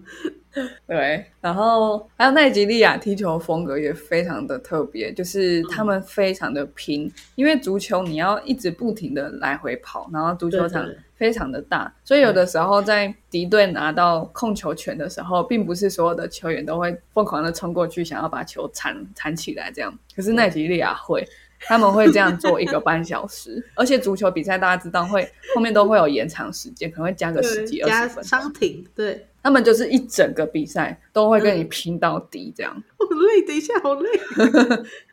[0.87, 21.27] 对，然后还有奈吉利亚踢球风格也非常的特别，就是他们非常的拼，因为足球你要一直不停的来回跑，然后足球场非常的大，所以有的时候在敌队拿到控球权的时候，并不是所有的球员都会疯狂的冲过去想要把球铲铲起来这样，可是奈吉利亚会。
[21.67, 28.85] 他们会这样做一个半小时， 而且足球比赛大家知道会后面都会有延长时间，可能会加个十几二十分伤停。
[28.93, 32.73] 对，他们就是一整个比赛都会跟你拼到底，这样。
[32.97, 34.09] 好累，等一下，好累。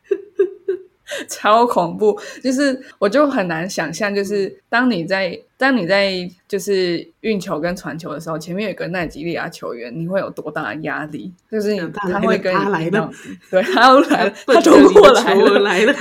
[1.29, 11.31] 超恐怖，就是我就很难想象，就是当你在当你在就是运球跟传球的时候，前面有个奈吉利亚球员，你会有多大的压力？
[11.49, 13.09] 就是他会跟他来的，
[13.49, 15.93] 对，他 要来了，他冲过来了，来了。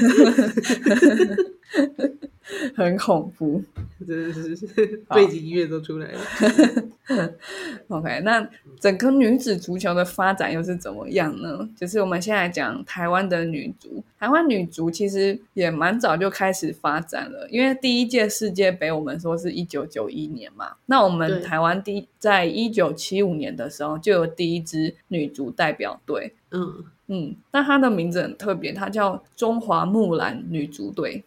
[2.76, 3.62] 很恐怖，
[4.06, 4.56] 真的是
[5.08, 6.20] 背景音乐都出来了。
[7.88, 8.46] OK，那
[8.78, 11.66] 整个女子足球的发展又是怎么样呢？
[11.76, 31.24] 就是我们现在讲台湾的女足，台湾女足其实也蛮早就开始发展了，因为第一届世界杯我们说是一九九一年嘛，那我们台湾第在一九七五年的时候就有第一支女足代表队，嗯嗯，那她的名字很特别，她叫中华木兰女足队。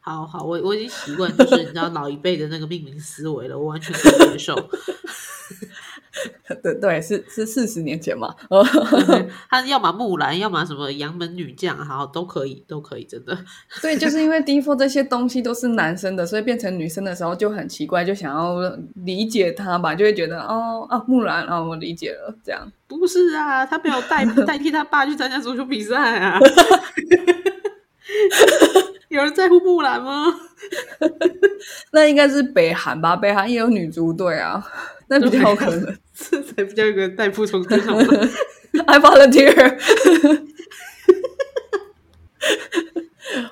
[0.00, 4.54] 好好，我我已经习惯，就是你知道老一辈的那个命名思维了，我完全可以接受。
[6.62, 8.34] 对对，是是四十年前嘛。
[9.50, 13.36] 他要么木兰，要么什么杨门女将，好都可以，都可以，真的。
[13.82, 18.58] 对，就是因为 default 这些东西都是男生的，所以变成女生的时候就很奇怪，就想要
[19.04, 22.70] 理解他吧，就会觉得哦啊木兰啊，我理解了，这样。
[22.86, 26.38] 不是啊，他没有代 代替他爸去参加足球比赛啊。
[29.08, 30.26] 有人在乎木兰吗？
[31.92, 34.64] 那应该是北韩吧，北韩也有女足队啊，
[35.08, 37.62] 那比较可能，这 才不叫一个代步从。
[38.86, 39.78] I volunteer。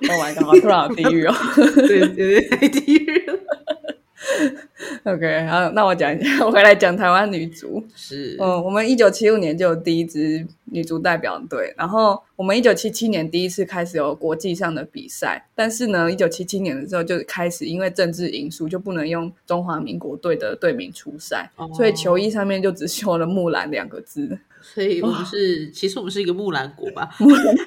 [0.09, 0.61] Oh my god！
[0.61, 1.35] 突然好地狱哦，
[1.89, 3.39] 对，有点太地狱了。
[5.05, 7.83] OK，好，那我讲一下，我回来讲台湾女足。
[7.95, 24.39] 是，嗯，我们一九七五年就有第一支女足代表队，然后我们一九七七年第一次开始有国际上的比赛，但是呢，一九七七年的时候就开始因为政治因素就不能用中华民国队的队名出赛，所以球衣上面就只绣了“木兰”两个字。
[24.61, 27.11] 所以我们是，其实我们是一个木兰国吧？
[27.19, 27.65] 木兰国。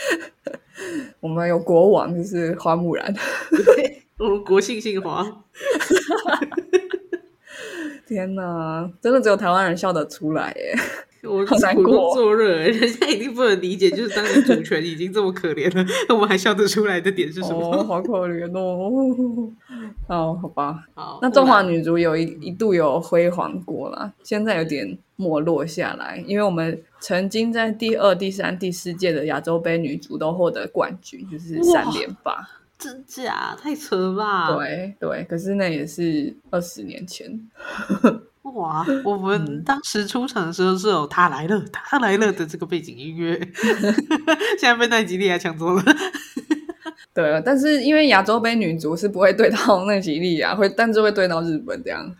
[1.20, 3.14] 我们有国王，就是花木兰。
[3.52, 5.24] 我们国姓姓花，
[8.06, 10.74] 天哪，真的只有台湾人笑得出来耶！
[11.26, 15.82] 我好难过，坐热，人家一定不能理解，就是当你主权已经这么可怜了，
[16.14, 17.82] 我们还笑得出来的点是什么？
[17.84, 19.50] 好可怜哦！
[20.06, 32.46] 哦，好吧，好，那中华女足有一一度有辉煌过了，现在有点没落下来，因为我们曾经在第二、第三、第四届的亚洲杯女足都获得冠军，就是三连霸。
[32.78, 34.54] 真假太扯了吧？
[34.54, 37.48] 对对，可是那也是二十年前。
[38.42, 43.40] 哇，我们当时出场的时候是有他来了，他来了的这个背景音乐，
[44.60, 45.82] 现在被奈吉利亚抢走了。
[47.14, 52.12] 对，但是因为亚洲杯女足是不会对到 那吉利亚，会但是会对到日本这样。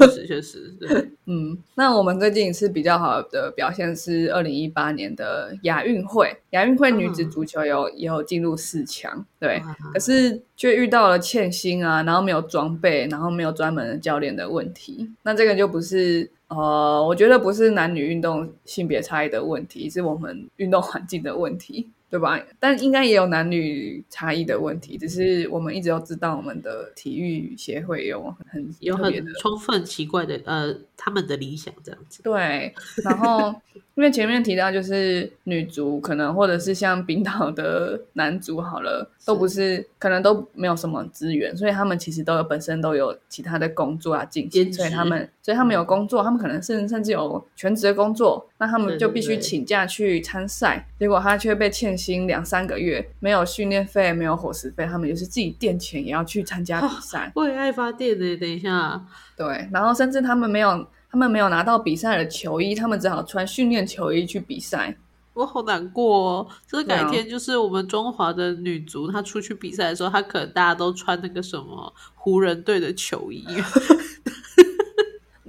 [0.00, 0.72] 确实确实，
[1.26, 1.56] 嗯。
[1.74, 9.60] 那我们最近一次比较好的表现是二零一八年的亚运会，亚运会女子足球有也有进入四强，对。
[9.92, 15.10] 可是却遇到了欠薪啊，然后没有装备，然后没有专门的教练的问题。
[15.24, 21.90] 那这个就不是呃，我觉得不是男女运动性别差异的问题，是我们运动环境的问题。
[22.12, 22.38] 对吧？
[22.60, 30.76] 但应该也有男女差异的问题，只是我们一直都知道，我们的体育协会有很有很充分奇怪的呃。
[31.04, 32.72] 他们的理想这样子，对。
[33.02, 33.52] 然后，
[33.96, 58.36] 因为前面提到，就是女足可能，或者是像冰岛的男足，好了，都不是，可能都没有什么资源，所以他们其实都有本身都有其他的工作啊进行，所以他们，所以他们有工作，他们可能甚甚至有全职的工作，那他们就必须请假去参赛，结果他却被欠薪两三个月，没有训练费，没有伙食费，他们就是自己垫钱也要去参加比赛，为爱发电呢。
[58.36, 59.00] 等一下。
[59.36, 64.96] 对，然后甚至他们没有，他们没有拿到比赛的球衣，他们只好穿训练球衣去比赛。
[65.34, 73.46] 我好难过，哦，这改天就是我们中华的女足，她出去比赛的时候，她可能大家都穿那个什么湖人队的球衣，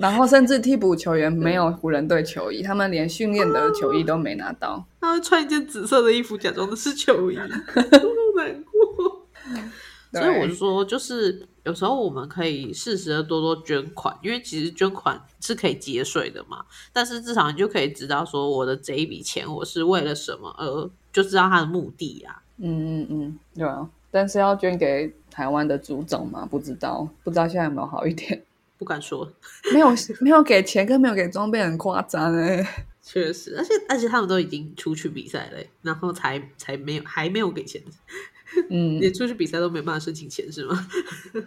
[0.03, 7.47] 然后甚至替补球员没有湖人队球衣，他们连训练的球衣都没拿到，他会穿一件紫色的衣服，假装的是球衣， 好
[8.35, 9.25] 难过。
[10.11, 16.65] 所以我就说，就是有时候我们可以适时的多多捐款，因为其实捐款是可以节税的嘛。
[16.91, 22.41] 但是至少你就可以知道说，我的这一笔钱我是为了什么，而就知道它的目的呀。
[22.57, 23.89] 嗯嗯嗯，对啊。
[24.11, 26.45] 但是要捐给台湾的祖宗吗？
[26.45, 28.43] 不知道，不知道现在有没有好一点。
[28.83, 29.31] 不敢说，
[29.73, 29.87] 没有
[30.19, 32.85] 没有给钱跟没有给装备很夸张哎。
[33.01, 37.81] 确实，而且而且他们都已经出去比赛了，然后才才没有还没有给钱，
[38.69, 40.87] 嗯，连出去比赛都没有办法申请钱是吗？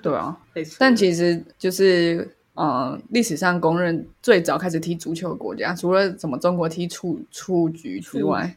[0.02, 0.34] 对啊，
[0.78, 8.54] 但其实就是呃，历史上公认最早开始踢足球的国家，除了什么中国踢蹴蹴局之外，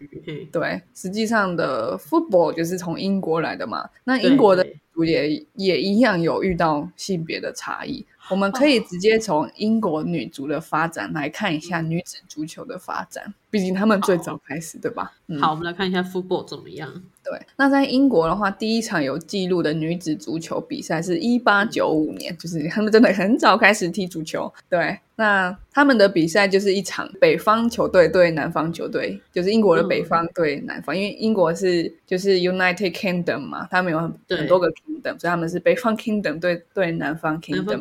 [0.51, 3.89] 对，实际上的 football 就是从英国来的嘛。
[4.05, 4.65] 那英国的
[5.05, 8.05] 也也一样有遇到性别的差异。
[8.29, 15.13] 我们可以直接从英国女足的发展来看一下女子足球的发展，毕竟他们最早开始，对吧？
[15.39, 17.03] 好，我们来看一下 football 怎么样。
[17.29, 24.51] 对，那在英国的话，第一场有记录的女子足球比赛是一八九五年，就是他们真的很早开始踢足球。
[24.67, 37.79] 对，那他们的比赛就是一场北方球队对南方球队，就是英国的北方对南方，因为英国是就是 United Kingdom 嘛，他们有很很多个 kingdom，所以他们是北方 kingdom 对对南方 kingdom，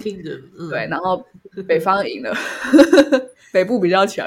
[0.69, 1.25] 对，然后
[1.67, 2.37] 北方赢了，
[3.51, 4.27] 北部比较强。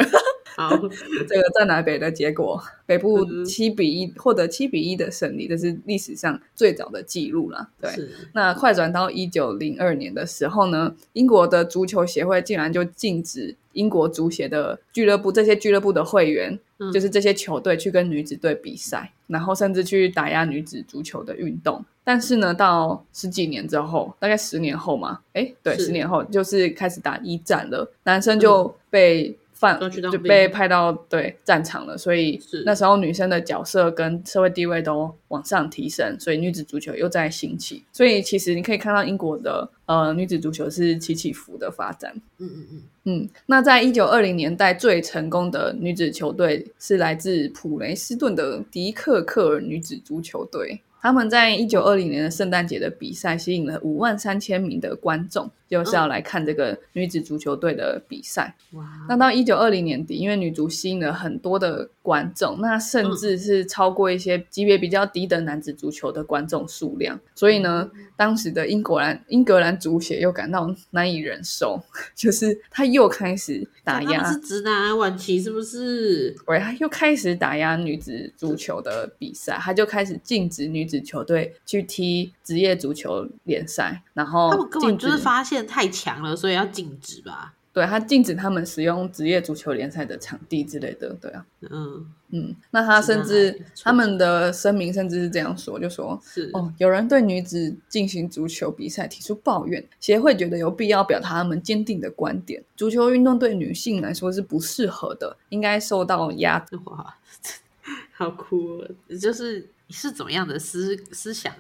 [0.56, 0.76] 好，
[1.28, 7.70] 这个在南北的结果，北部七比一获得七比一的胜利，这是历史上最早的记录了。
[7.80, 7.90] 对，
[8.34, 16.60] 那快转到一九零二年的时候呢，英国的足球协会竟然就禁止英国足协的俱乐部这些俱乐部的会员，
[16.94, 21.84] 就是这些球队去跟女子队比赛，然后甚至去打压女子足球的运动。
[22.04, 29.38] 但是呢，到十几年之后，大概十年后嘛，哎，对，十年后就是开始打一战了，男生就被。
[29.62, 37.84] 放就被派到对战场了，所以那时候女生的角色跟社会地位都往上提升，所以女子足球又在兴起。
[37.94, 42.12] 所以其实你可以看到英国的呃女子足球是起起伏的发展。
[42.40, 43.30] 嗯嗯嗯嗯。
[43.46, 50.82] 那在一九二零年代最成功的女子球队是来自普雷斯顿的迪克克尔女子足球队。
[51.00, 58.56] 他们在一九二零年的圣诞节的比赛吸引了五万三千名的观众，就是要来看这个女子足球队的比赛。
[58.74, 58.84] 哇！
[59.10, 71.82] 那到一九二零年底，因为女足吸引了很多的观众，那甚至是超过一些级别比较低的男子足球的观众数量，所以呢，当时的英国兰英格兰足协又感到难以忍受，
[72.16, 76.36] 就是他又开始打压，是直男晚期是不是？
[76.48, 81.02] 对，他又开始打压女子足球的比赛，他就开始禁止女子。
[81.02, 87.54] 球队去踢职业足球联赛，然后他们根本就是发现太强了，所以要禁止吧？
[87.72, 106.78] 对他禁止他们使用职业足球联赛的场地之类的，对啊，嗯嗯，那他甚至他们的声明甚至是这样说，就说是哦，有人对女子进行足球比赛提出抱怨，协会觉得有必要表达他们坚定的观点，足球运动对女性来说是不适合的，应该受到压制。
[106.84, 107.16] 哇，
[108.12, 108.84] 好酷，
[109.22, 109.70] 就是。
[109.94, 111.54] 是怎么样的思思想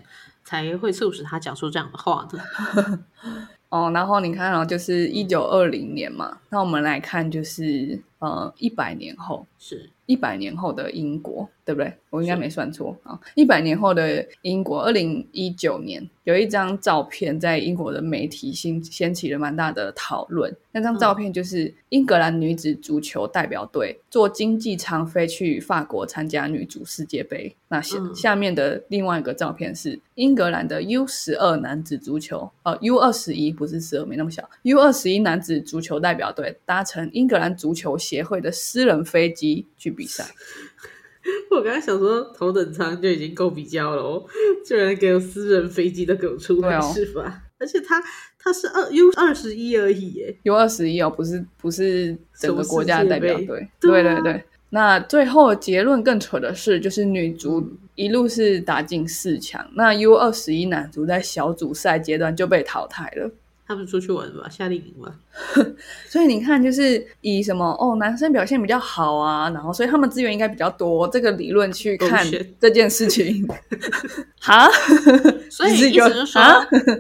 [0.51, 2.99] 才会促使他讲出这样的话呢？
[3.69, 9.89] 哦，然后你看哦，就是一九二零年嘛，那我们来看，就是呃，一百年后是。
[10.07, 11.93] 一百年后的英国，对不对？
[12.09, 13.17] 我应该没算错啊！
[13.35, 20.53] 一百年后的英国，二零一九年有一张照片在英国的媒体掀掀起了蛮大的讨论。
[20.73, 27.55] 那张照片就是英格兰女子足球代表队坐经济舱飞去法国参加女足世界杯。
[27.69, 39.89] 那下下面的另外一个照片是英格兰的 U 十二男子足球，呃，U 二十一不是十二，没那么小，U 二十一男子足球代表队搭乘英格兰足球协会的私人飞机去。
[39.91, 40.25] 比赛，
[41.51, 44.23] 我刚才想说头等舱就已经够比较了哦，
[44.65, 47.43] 居然给我私人飞机都给我出来是吧？
[47.59, 48.01] 而且他
[48.39, 54.43] 他是二 U 二十一而已耶，U 二十一哦，不是不是整个国家代表队，对对对。
[54.73, 57.61] 那最后结论更扯的是，就是女足
[57.95, 63.29] 一路是打进四强，那 U 二十一男足在小组赛阶段就被淘汰了。
[63.71, 65.13] 他们出去玩吧，夏令营嘛。
[66.09, 72.25] 所以你看，就是以什么哦，男生表现比较好啊，然后所以他们资源应该比较多，这个理论去看
[72.59, 73.47] 这件事情。
[74.39, 74.67] 哈，
[75.49, 76.41] 所以意思是说，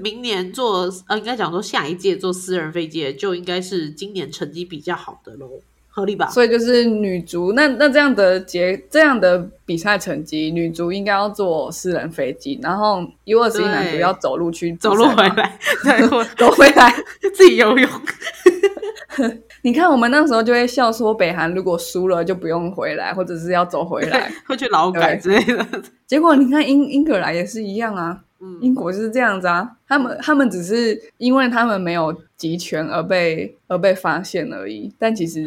[0.01, 5.49] 明年做呃，应该讲说下一届做私人飞机就应该是今年成绩比较好的喽。
[5.93, 6.27] 合理吧？
[6.27, 16.93] 所以就是女足，那那这样的结这样的比赛成绩，女足应该要坐私人飞机，然后 U 二十一男足要走路去走路回来， 对， 走回来
[17.35, 17.89] 自己游泳。
[19.63, 25.65] 你看我们那时候就会笑说，北韩如果输了就不用回来，或者是要走回来，会去劳改之类的。
[26.07, 28.21] 结果你看英英格兰也是一样啊。
[28.59, 35.45] 英国就是这样子啊，他们他们只是因为他们没有集权而被而被发现而已，但其实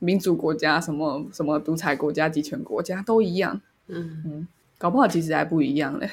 [0.00, 3.60] 民主国家什么什么独裁国家、集权国家都一样。
[3.86, 6.10] 嗯嗯，搞不好其实还不一样嘞。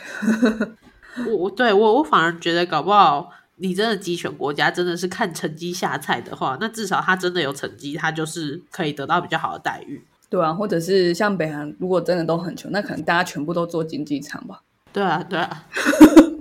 [1.25, 10.03] 我我对我我反而觉得搞不好，你真的集权国家真的是看成绩下菜的话，那至少他真的有成绩，他就是可以得到比较好的待遇。
[10.29, 14.61] 对啊，或者是像北韩，如果真的都很穷，那可能大家全部都做经济舱吧。
[14.91, 15.65] 对啊，对啊，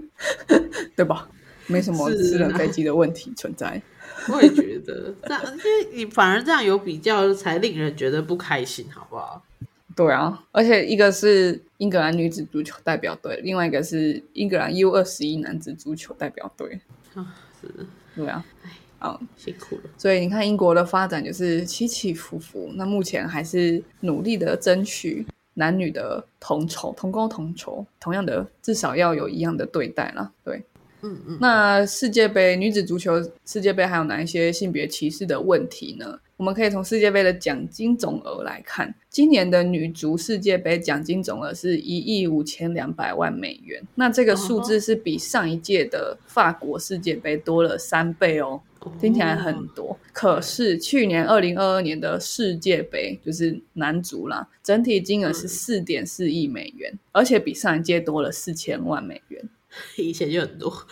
[0.96, 1.28] 对吧？
[1.68, 3.80] 没什么私人飞机的问题存在。
[4.28, 9.42] 我也觉得这样，因为你反而这样有比较，才令人觉得不开心，好不好？
[9.94, 16.80] 对啊，而且一个是英格兰女子足球代表队，另外一个是英格兰 U 二十一男子足球代表队。
[17.14, 17.68] 啊，是，
[18.14, 18.44] 对啊，
[18.98, 19.82] 啊，辛苦了。
[19.96, 25.26] 所以你看，英国的发展就是起起伏伏，那目前还是努力的争取。
[25.58, 30.30] 男女的同酬、同工同酬，同样的至少要有一样的对待啦。
[30.44, 30.62] 对，
[31.06, 31.38] 嗯嗯。
[31.40, 36.18] 那世界杯女子足球世界杯还有哪一些性别歧视的问题呢？
[36.36, 48.60] 我们可以从世界杯的奖金总额来看，今年的女足世界杯奖金总额是一亿五千两百万美元，那这个数字是比上一届的法国世界杯多了三倍哦。
[49.00, 59.48] 听起来很多，可是去年二零二二年的世界杯就是男足啦，整体金额是四点四亿美元，而且比上一届多了四千万美元。
[59.96, 60.86] 以前就很多，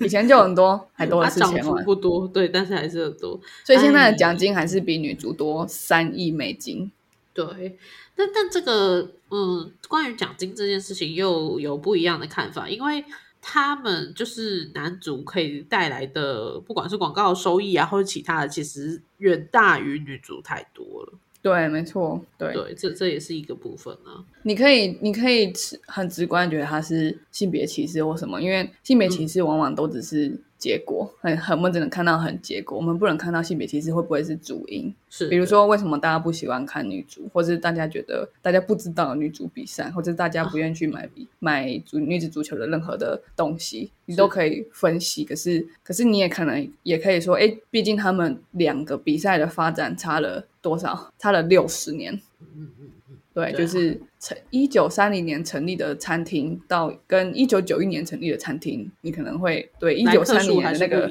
[0.00, 3.40] 以前就很多，还多了四千万，不多，对，但是还是很多。
[3.64, 6.90] 所以现在的奖金还是比女足多三亿美金。
[7.34, 7.78] 对，
[8.14, 13.04] 但但这个，嗯，关于奖金这件事情又有不一样的看法，因为。
[13.44, 21.12] 他们就是男主可以带来的，不管是广告收益啊，或者其他的，其实远大于女主太多了。
[21.42, 24.24] 对，没错，对，对，这这也是一个部分啊。
[24.44, 25.52] 你可以，你可以
[25.86, 30.40] 很直观觉得它是性别歧视或什么，因为性别歧视往往都只是。
[30.62, 34.94] 结果很很，我们只能看到很结果，我们不能看到性别歧视会不会是主因。
[35.10, 45.24] 是，比如说为什么大家不喜欢看女足，或者大家觉得大家不知道女足比赛，或者大家不愿意去买买足女子足球的任何的东西，你都可以分析。
[45.24, 51.12] 可是，可是你也可能也可以说，哎，毕竟他们两个比赛的发展差了多少？
[51.18, 52.14] 差了六十年。
[52.40, 52.88] 嗯嗯。
[53.34, 61.10] 对，就是成一九三零年成立的餐厅，到跟一九九一年成立的餐厅，你可能会对一九三零年的那个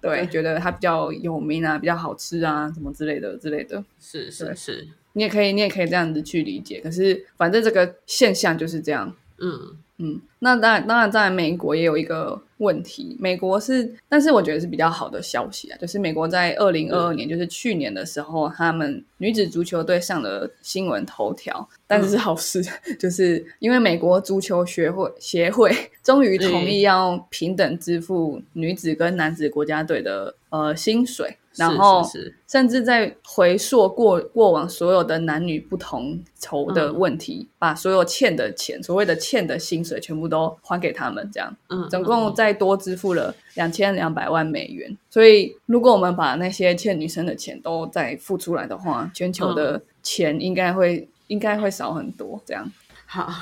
[0.00, 3.84] 对，觉得它比较有名啊，比较好吃啊，什么之类的之类的。
[3.98, 6.80] 是是是，你也可以，你也可以这样子去理解。
[6.80, 9.12] 可是，反正这个现象就是这样。
[9.38, 9.76] 嗯。
[9.98, 13.16] 嗯，那当然，当然，在美国也有一个问题。
[13.18, 22.62] 美国是，但是我觉得是比较好的消息啊，就是美国在二零二二年，就是去年的时候，他们女子足球队上了新闻头条，但是是好事，
[22.98, 31.34] 就是因为美国足球学会协会终于同意要平等支付女子跟男子国家队的呃薪水。
[31.56, 32.02] 然后，
[32.46, 44.96] 甚至在回溯过过往所有的男女不同酬的问题，把所有欠的钱，所谓的欠的薪水，全部都还给他们，这样，嗯，总共再多支付了两千两百万美元。
[45.10, 52.70] 所以，如果我们把那些欠女生的钱都再付出来的话，全球的钱应该会应该会少很多，这样。
[53.06, 53.32] 好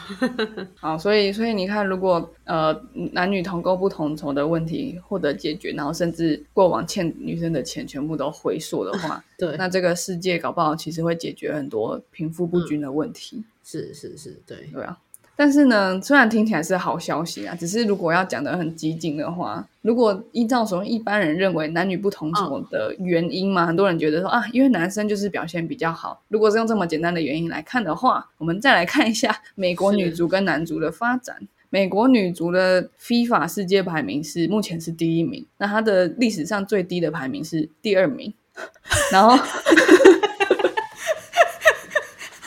[0.76, 2.78] 好， 所以所以你看，如果呃
[3.12, 13.42] 男女同工不同酬的问题获得解决，然后甚至过往欠女生的钱全部都回溯的话， 对，那这个世界搞不好其实会解决很多贫富不均的问题。
[13.64, 14.98] 是是是，对对啊。
[15.36, 26.22] 但是呢，虽然听起来是好消息啊，只是如果要讲的很激进的话，如果依照说一般人认为男女不同酬的原因嘛，很多人觉得说啊，因为男生就是表现比较好。
[26.28, 31.36] 如果是用这么简单的原因来看的话，我们再来看一下 美国女足跟男足的发展。
[31.68, 38.32] 美国女足的 FIFA 世界排名是目前是第一名，那它的历史上最低的排名是第二名，
[39.10, 39.36] 然后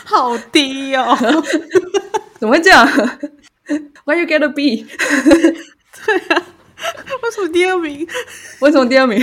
[0.05, 1.13] 好低哦。
[2.39, 2.85] 怎么会这样？
[4.05, 4.85] Why you get a B？
[4.85, 6.45] 对啊，
[7.23, 8.07] 为什么第二名？
[8.59, 9.21] 为什么第二名？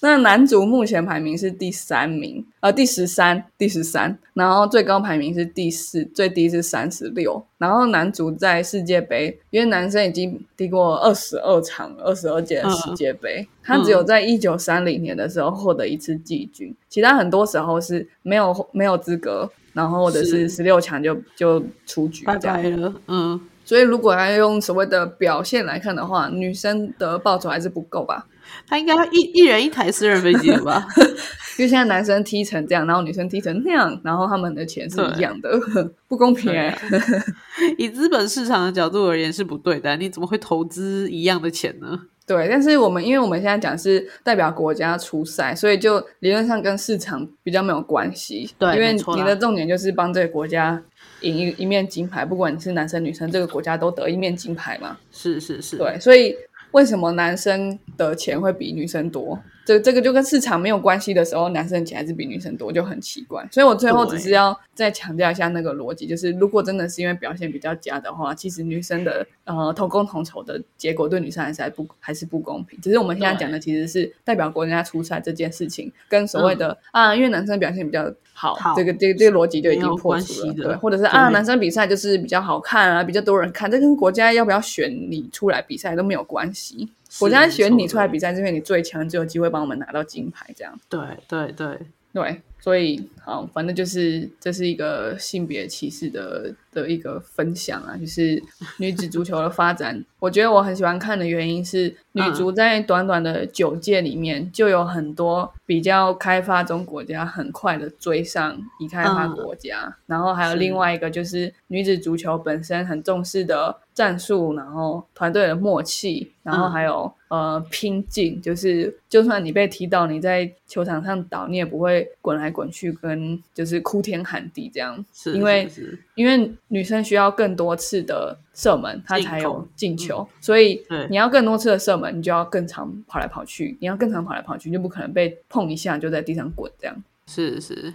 [0.00, 4.18] 那男足目前排名是第三名，呃，第十三，第十三。
[4.34, 7.44] 然后最高排名是第四，最低是三十六。
[7.58, 19.50] 然后男足在世界杯，因为男生已经踢过二十二场、二十二届世界杯，他只有在一九三零年的时候获得一次季军，其他很多时候是没有没有资格。
[19.72, 28.26] 然后或者是十六强就就出局拜拜了，嗯，所以如果要用所谓的表现来看的话，女生的报酬还是不够吧？
[28.66, 30.86] 他应该一一人一台私人飞机了吧？
[31.58, 35.50] 因为现在男生踢成这样，然后女生踢成那样，然后他们的钱是一样的，
[36.08, 36.76] 不公平哎！
[37.78, 42.00] 以资本市场的角度而言是不对的，你怎么会投资一样的钱呢？
[42.26, 48.48] 对，但是我们因为我们现在讲是代表国家出赛，所以就理论上跟市场比较没有关系。
[48.58, 50.82] 对，因为你的重点就是帮这个国家
[51.20, 54.96] 赢一一面金牌，不管你是男生女生，这个国家都得一面金牌嘛。
[55.10, 56.36] 是是是，对，所以
[56.70, 59.38] 为什么男生的钱会比女生多？
[59.64, 63.46] 这这个就跟市场没有关系的时候，男生钱还是比女生多，就很奇怪。
[63.52, 72.80] 所以我最后只是要再强调一下那个逻辑，就是如果真的是因为表现比较佳的话，其实女生的呃同工同酬的结果对女生还是还不还是不公平。
[72.80, 86.88] 只是我们现在讲的其实是代表国家出赛这件事情，跟所谓的啊，因为男生表现比较好，这个这个这个逻辑就已经破除了，对，或者是啊，男生比赛就是比较好看啊，比较多人看，这跟国家要不要选你出来比赛都没有关系。
[87.18, 90.46] 国家选你出来比赛，是因为你最强，就有机会帮我们拿到金牌。
[90.56, 91.78] 这样，对对对
[92.12, 96.54] 对，所以好，反正就是这是一个性别歧视的。
[96.72, 98.42] 的一个分享啊，就是
[98.80, 100.02] 女子足球的发展。
[100.18, 109.94] 我觉得我很喜欢看的原因是，女足在短短的九届里面，就有很多比较开发中国家很快的追上已开发国家。
[110.06, 125.68] 然后还有另外一个就是女子足球本身很重视的战术，然后团队的默契，然后还有呃拼劲，就是就算你被踢到，你在球场上倒，你也不会滚来滚去，跟就是哭天喊地这样，因为
[126.14, 126.52] 因为。
[126.68, 130.26] 女生需要更多次的射门，她才有进球。
[130.40, 133.76] 所以你要更多次的射门，你就要更长跑来跑去。
[133.78, 136.96] 你要更长跑来跑去，就不可能被碰一下就在地上滚这样。
[137.26, 137.92] 是是，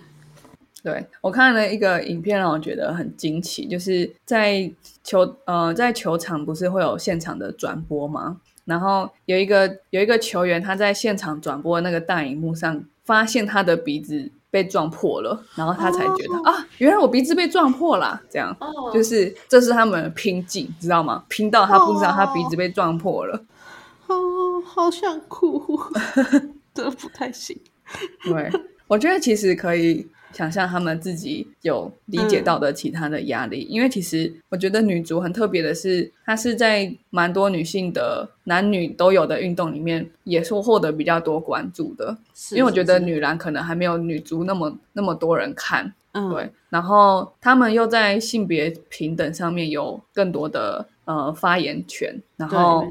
[0.84, 4.72] 对我看了一个影片，让我觉得很惊奇，就是在
[5.04, 8.38] 球呃在球场不是会有现场的转播吗？
[8.66, 14.32] 然后有一个有一个球员他在现场转播那个大荧幕上发现他的鼻子。
[14.50, 18.20] 被撞破了，然后他才觉得啊，原来我鼻子被撞破了。
[18.30, 18.56] 这样，
[18.94, 21.22] 就是这是他们拼劲，知道吗？
[21.28, 23.44] 拼到他不知道他鼻子被撞破了。
[24.08, 24.16] 哦，
[24.66, 25.62] 好想哭，
[26.74, 27.60] 这不太行。
[28.24, 28.50] 对，
[28.88, 30.08] 我觉得其实可以。
[30.34, 42.18] 想象他们自己有理解到的其他的压力，因为其实我觉得女足很特别的是，她是在蛮多女性的男女都有的运动里面，也是获得比较多关注的。
[42.52, 46.50] 因为我觉得女篮可能还没有女足那么那么多人看，对。
[46.70, 52.86] 然后他们又在性别平等上面有更多的呃发言权，然后。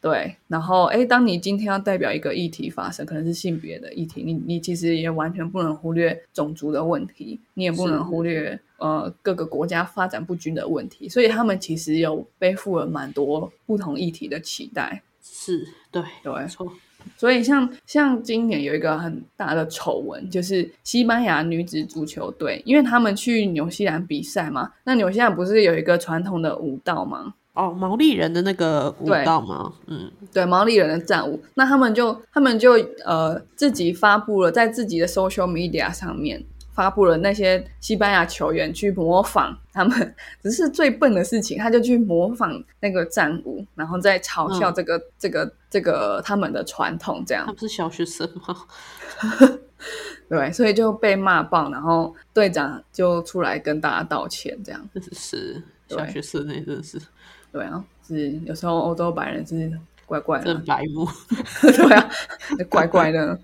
[0.00, 15.02] 对，然后哎，当你今天要代表一个议题发生，可能是性别的议题，你你其实也完全不能忽略种族的问题，你也不能忽略呃各个国家发展不均的问题，所以他们其实有背负了蛮多不同议题的期待。
[15.22, 16.72] 是，对，对，错。
[17.16, 27.34] 所以像像今年有一个很大的丑闻，就是西班牙女子足球队，因为他们去纽西兰比赛嘛，那纽西兰不是有一个传统的舞蹈吗？
[27.52, 29.72] 哦，毛利人的那个舞蹈吗？
[29.86, 31.42] 嗯，对，毛利人的战舞。
[31.54, 32.72] 那他们就他们就
[33.04, 36.42] 呃自己发布了，在自己的 social media 上面
[36.72, 47.44] 发布了那些西班牙球员去模仿他们， 只是最笨的事情，他就去模仿那个战舞，然后再嘲笑这个这个这个他们的传统，这样。
[47.44, 48.56] 他不是小学生吗？
[50.28, 54.88] 对，所以就被骂爆，然后队长就出来跟大家道歉，这样。
[55.12, 57.00] 是小学生那真的是。
[57.52, 59.70] 对啊，是有时候欧洲白人是
[60.10, 61.06] 怪怪的，白目，
[61.62, 62.10] 对啊，
[62.68, 63.38] 怪怪的。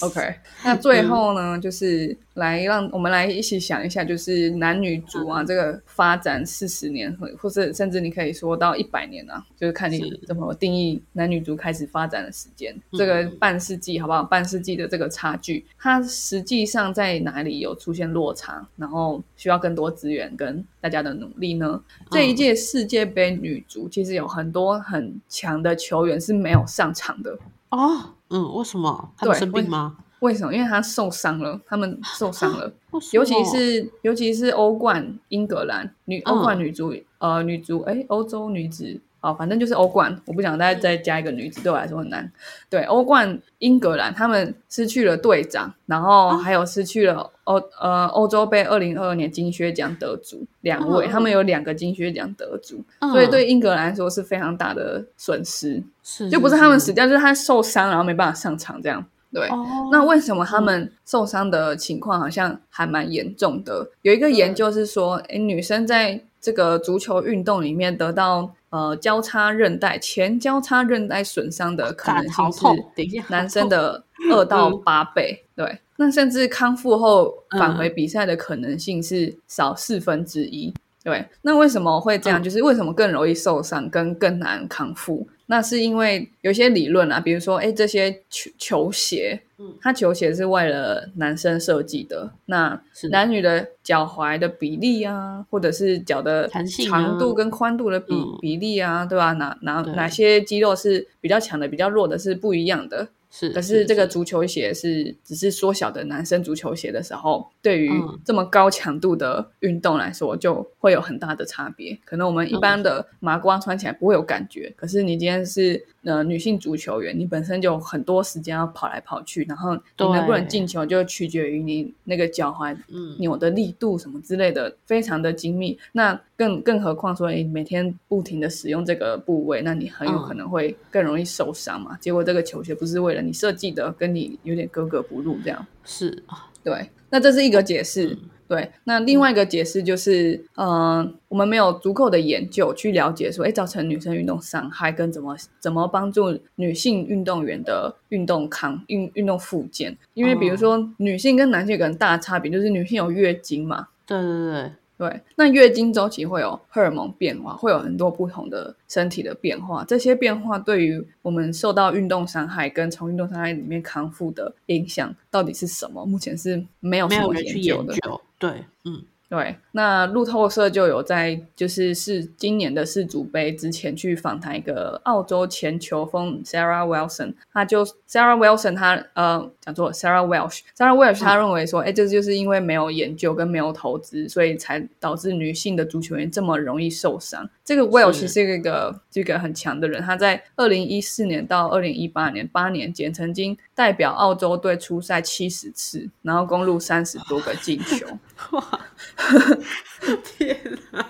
[0.00, 0.34] OK，
[0.64, 14.22] 那最后呢，就是来让我们来一起想一下，就是男女足啊，这个发展四十年，或或者甚至你可以说到一百年啊，就是看你怎么定义男女足开始发展的时间，这个半世纪好不好？
[14.22, 18.66] 半世纪的这个差距，它实际上在哪里有出现落差？
[18.76, 21.78] 然后需要更多资源跟大家的努力呢？
[22.10, 27.38] 这一届世界杯女足其实有很多很强的球员是没有上场的
[27.70, 28.14] 哦。
[28.30, 29.10] 嗯，为什么？
[29.16, 29.96] 他们生病吗？
[30.20, 30.54] 为什么？
[30.54, 32.72] 因为他受伤了，他们受伤了。
[33.12, 40.14] 尤其是尤其是欧冠，英格兰女欧冠女足，呃，女足，哎，欧洲女子，哦，反正就是欧冠。
[40.26, 42.30] 我不想再再加一个女子，对我来说很难。
[42.68, 55.82] 对，欧冠英格兰，他们失去了队长，然后还有失去了欧呃欧洲杯二零二二年金靴奖得主两位，他们有两个金靴奖得主，所以对英格兰来说是非常大的损失。
[56.02, 59.04] 是，就不是他们死掉，就是他受伤，然后没办法上场这样。
[59.32, 59.48] 对，
[59.90, 63.88] 那为什么他们受伤的情况好像还蛮严重的？
[64.02, 74.02] 有一个研究是说，哎，女生在这个足球运动里面得到呃交叉韧带前交叉韧带损伤的可能性是男生的
[74.32, 75.44] 二到八倍。
[75.54, 80.72] 对，那甚至康复后返回比赛的可能性是少四分之一。
[81.04, 82.42] 对，那为什么会这样？
[82.42, 85.28] 就是为什么更容易受伤，跟更难康复？
[85.52, 92.80] 那是因为有些理论啊，比如说，哎，这些球球鞋，嗯，它球鞋是为了男生设计的，那
[93.10, 96.48] 男女的脚踝的比例啊，或者是脚的
[96.88, 99.34] 长度跟宽度的比比例啊，对吧？
[99.34, 103.08] 哪哪哪些肌肉是比较强的，比较弱的是不一样的。
[103.34, 107.90] 是，可是这个足球鞋是只是缩小的男生足球鞋的时候，对于
[108.22, 111.98] 这么高强度的运动来说，就会有很大的差别。
[112.04, 119.80] 可能我们一般的麻瓜穿起来不会有感觉，可是你今天是呃女性足球员，你本身就很多时间要跑来跑去，然后你
[120.12, 122.76] 能不能进球就取决于你那个脚踝
[123.18, 125.78] 扭的力度什么之类的，非常的精密。
[125.92, 131.96] 那更更何况说，你每天不停的使用这个部位，那你很有可能会更容易受伤嘛。
[132.00, 136.90] 结果这个球鞋不是为了你设计的，跟你有点格格不入，这样是啊，对。
[137.10, 138.16] 那这是一个解释，
[138.52, 138.70] 对。
[138.84, 149.96] 那另外一个解释就是，嗯，我们没有足够的研究去了解说，哎，造成女生运动伤害跟怎么怎么帮助女性运动员的运动康运运动复健。
[150.12, 154.70] 因为比如说，女性跟男性有个很大的差别，就是女性有月经嘛，对对对。
[155.02, 159.84] 对，那月经周期会有荷尔蒙变化，会有很多不同的身体的变化。
[159.84, 166.06] 这些变化对于我们受到运动伤害跟从运动伤害里面康复的影响到底是什么？
[166.06, 167.94] 目前是没有什么研究的。
[168.38, 169.02] 对，嗯。
[169.32, 187.48] 对，那路透社就有在就是是今年的世足杯之前去访谈一个澳洲前球风 Sarah Wilson，他就 Sarah Wilson 他呃讲错 Sarah Welsh，Sarah Welsh 他认为说，哎，这就是因为没有研究跟没有投资，所以才导致女性的足球员这么容易受伤。
[187.64, 198.06] 这个 Welsh 是一个这个很强的人，他在二零一四年到二零一八年八年间，曾经代表澳洲队出赛七十次，然后攻入三十多个进球。
[198.52, 198.80] 哇！
[200.24, 200.56] 天
[200.90, 201.06] 哪！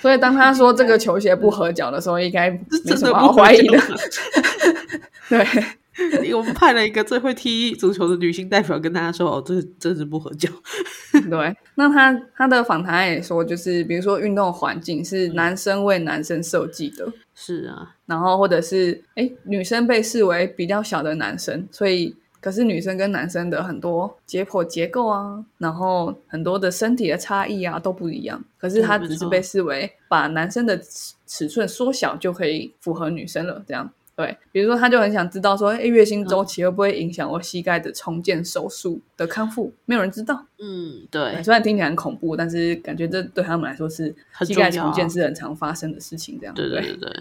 [0.00, 3.80] 所以当他说这个球鞋不合脚的时候，应该没什么好怀疑的。
[5.28, 10.48] 对，我们派了一个最会踢足球的女性代表跟大家说：“哦，这真是不合脚。
[11.28, 22.14] ”对，那他他的访谈也说，就是比如说运动环境是男生为男生设计的，是啊，然后或者是哎女生被视为比较小的男生，所以。
[22.40, 28.42] 可是女生跟男生的很多解剖结构啊，然后很多的身体的差异啊都不一样。
[28.58, 30.80] 可是他只是被视为把男生的
[31.26, 34.36] 尺寸缩小就可以符合女生了，这样对。
[34.50, 39.72] 比如说，他就很想知道说，哎，月经周期会不会影响我膝盖的重建手术的康复？
[39.84, 40.44] 没有人知道。
[40.58, 41.42] 嗯，对。
[41.42, 47.12] 虽然听起来很恐怖，但是感觉这对他们来说是膝盖重建是很常发生的事情，这样对对对。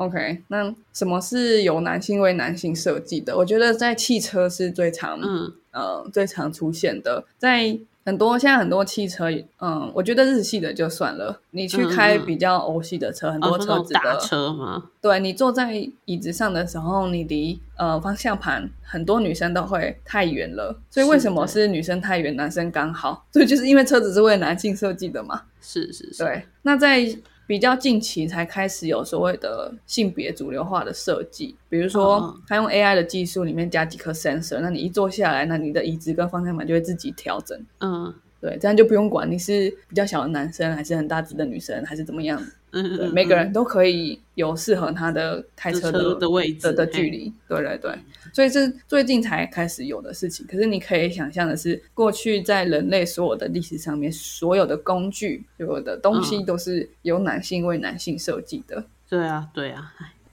[0.00, 3.36] OK，那什么是由男性为男性设计的？
[3.36, 7.22] 我觉得在汽车是最常，嗯，呃，最常出现的。
[7.36, 9.26] 在很多现在很多汽车，
[9.58, 11.38] 嗯，我觉得日系的就算了。
[11.50, 14.84] 你去开比较欧系的车，很多车子的车吗？
[15.02, 20.74] 对你坐在椅子上的时候，你离呃方向盘，很多女生都会太远了。
[20.88, 23.26] 所以为什么是女生太远，男生刚好？
[23.30, 25.42] 所以就是因为车子是为男性设计的嘛。
[25.60, 26.24] 是是是。
[26.24, 27.14] 对，那在。
[27.50, 37.60] 比较近期才开始有所谓的性别主流化的设计，比如说他用 AI 的技术里面加几颗 sensor，那你一坐下来，那你的椅子跟方向盘就会自己调整。
[37.80, 42.40] 嗯，对，这样就不用管你是比较小的男生，还是很大只的女生，还是怎么样。
[42.70, 47.32] 嗯，对，每个人都可以有适合他的开车的的位置的距离。
[47.48, 47.98] 对对对，
[48.32, 50.46] 所以是最近才开始有的事情。
[50.46, 58.84] 可是你可以想象的是，过去在人类所有的历史上面，所有的工具、所有的东西都是由男性为男性设计的。
[59.08, 59.92] 对啊，对啊。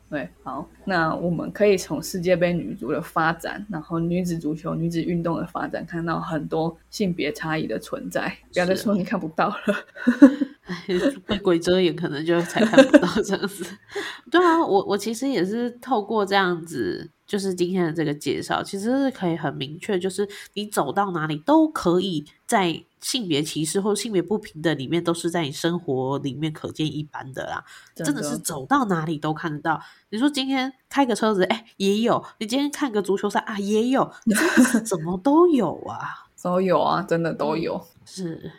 [0.10, 8.34] 对，好，那我们可以从世界杯女足的发展，然后女子足球、女子运动的发展，看到很多性别差异的存在。
[8.54, 9.56] 不要再说你看不到了。
[11.26, 13.66] 被鬼遮眼，可能就才看不到这样子。
[14.32, 27.64] 对啊，我我其实也是透过这样子，就是今天的这个介绍，其实是可以很明确，就是你走到哪里都可以在性别歧视或性别不平等里面，都是在你生活里面可见一斑的啦。
[27.96, 29.82] 真的是走到哪里都看得到。
[30.10, 34.10] 你说今天开个车子，哎，也有；你今天看个足球赛啊，也有。
[34.86, 36.26] 怎么都有啊？
[36.42, 37.82] 都有啊，真的都有。
[38.06, 38.52] 是。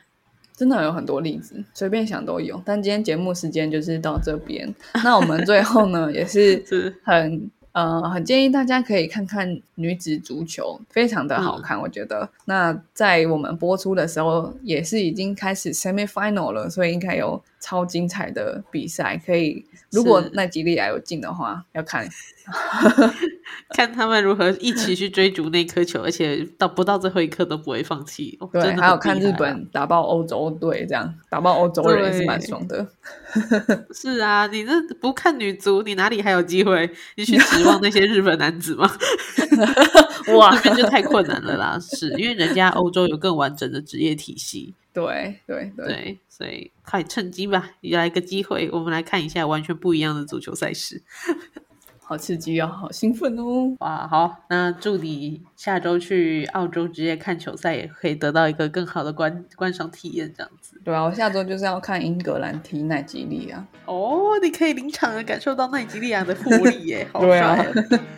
[0.55, 2.61] 真的有很多例子，随便想都有。
[2.64, 4.74] 但今天节目时间就是到这边，
[5.05, 6.64] 那我们最后呢也是
[7.05, 12.28] 很呃很建议大家可以看看女子足球，非常的好看，我觉得。
[12.46, 19.64] 那在我们播出的时候也是已经开始 semi final 了，所以应该有超精彩的比赛可以。
[19.90, 22.09] 如果那吉利亚有进的话，要看。
[23.74, 28.38] 看他们如何一起去追逐那颗球，而且到不到最后一刻都不会放弃。
[28.52, 32.86] 对，还有看日本打爆欧洲队，这样打爆欧洲人也是蛮爽的。
[33.92, 36.90] 是啊，你这不看女足，你哪里还有机会？
[37.16, 38.90] 你去指望那些日本男子吗？
[40.34, 41.78] 哇，那边就太困难了啦！
[41.80, 44.74] 是因为人家欧洲有更完整的职业体系。
[44.99, 51.03] 对对对，所以快趁机吧，来个机会，我们来看一下完全不一样的足球赛事。
[52.01, 52.66] 好刺激哦！
[52.66, 53.76] 好兴奋哦！
[53.80, 60.80] 哇，好，那祝你下周去澳洲直接看球赛，也可以得到一个更好的观观赏体验，这样子。
[60.82, 63.62] 对啊，我下周就是要看英格兰踢奈吉利亚。
[63.84, 67.07] 哦，你可以临场的感受到奈吉利亚的魄力耶！
[67.20, 67.62] 对啊。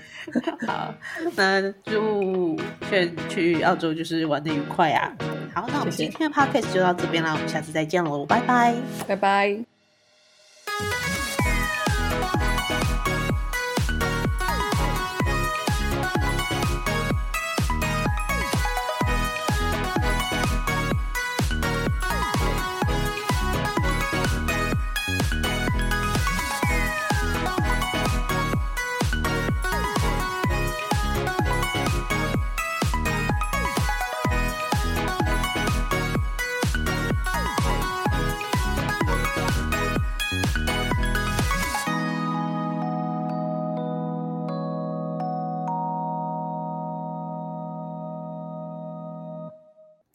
[0.68, 0.95] 好，
[1.35, 2.57] 那祝
[2.89, 5.12] 劝去澳洲就是玩的愉快啊！
[5.55, 8.74] 好，那我们今天的 podcast 就到这边啦，我们下次再见喽，拜拜，
[9.07, 9.59] 拜拜。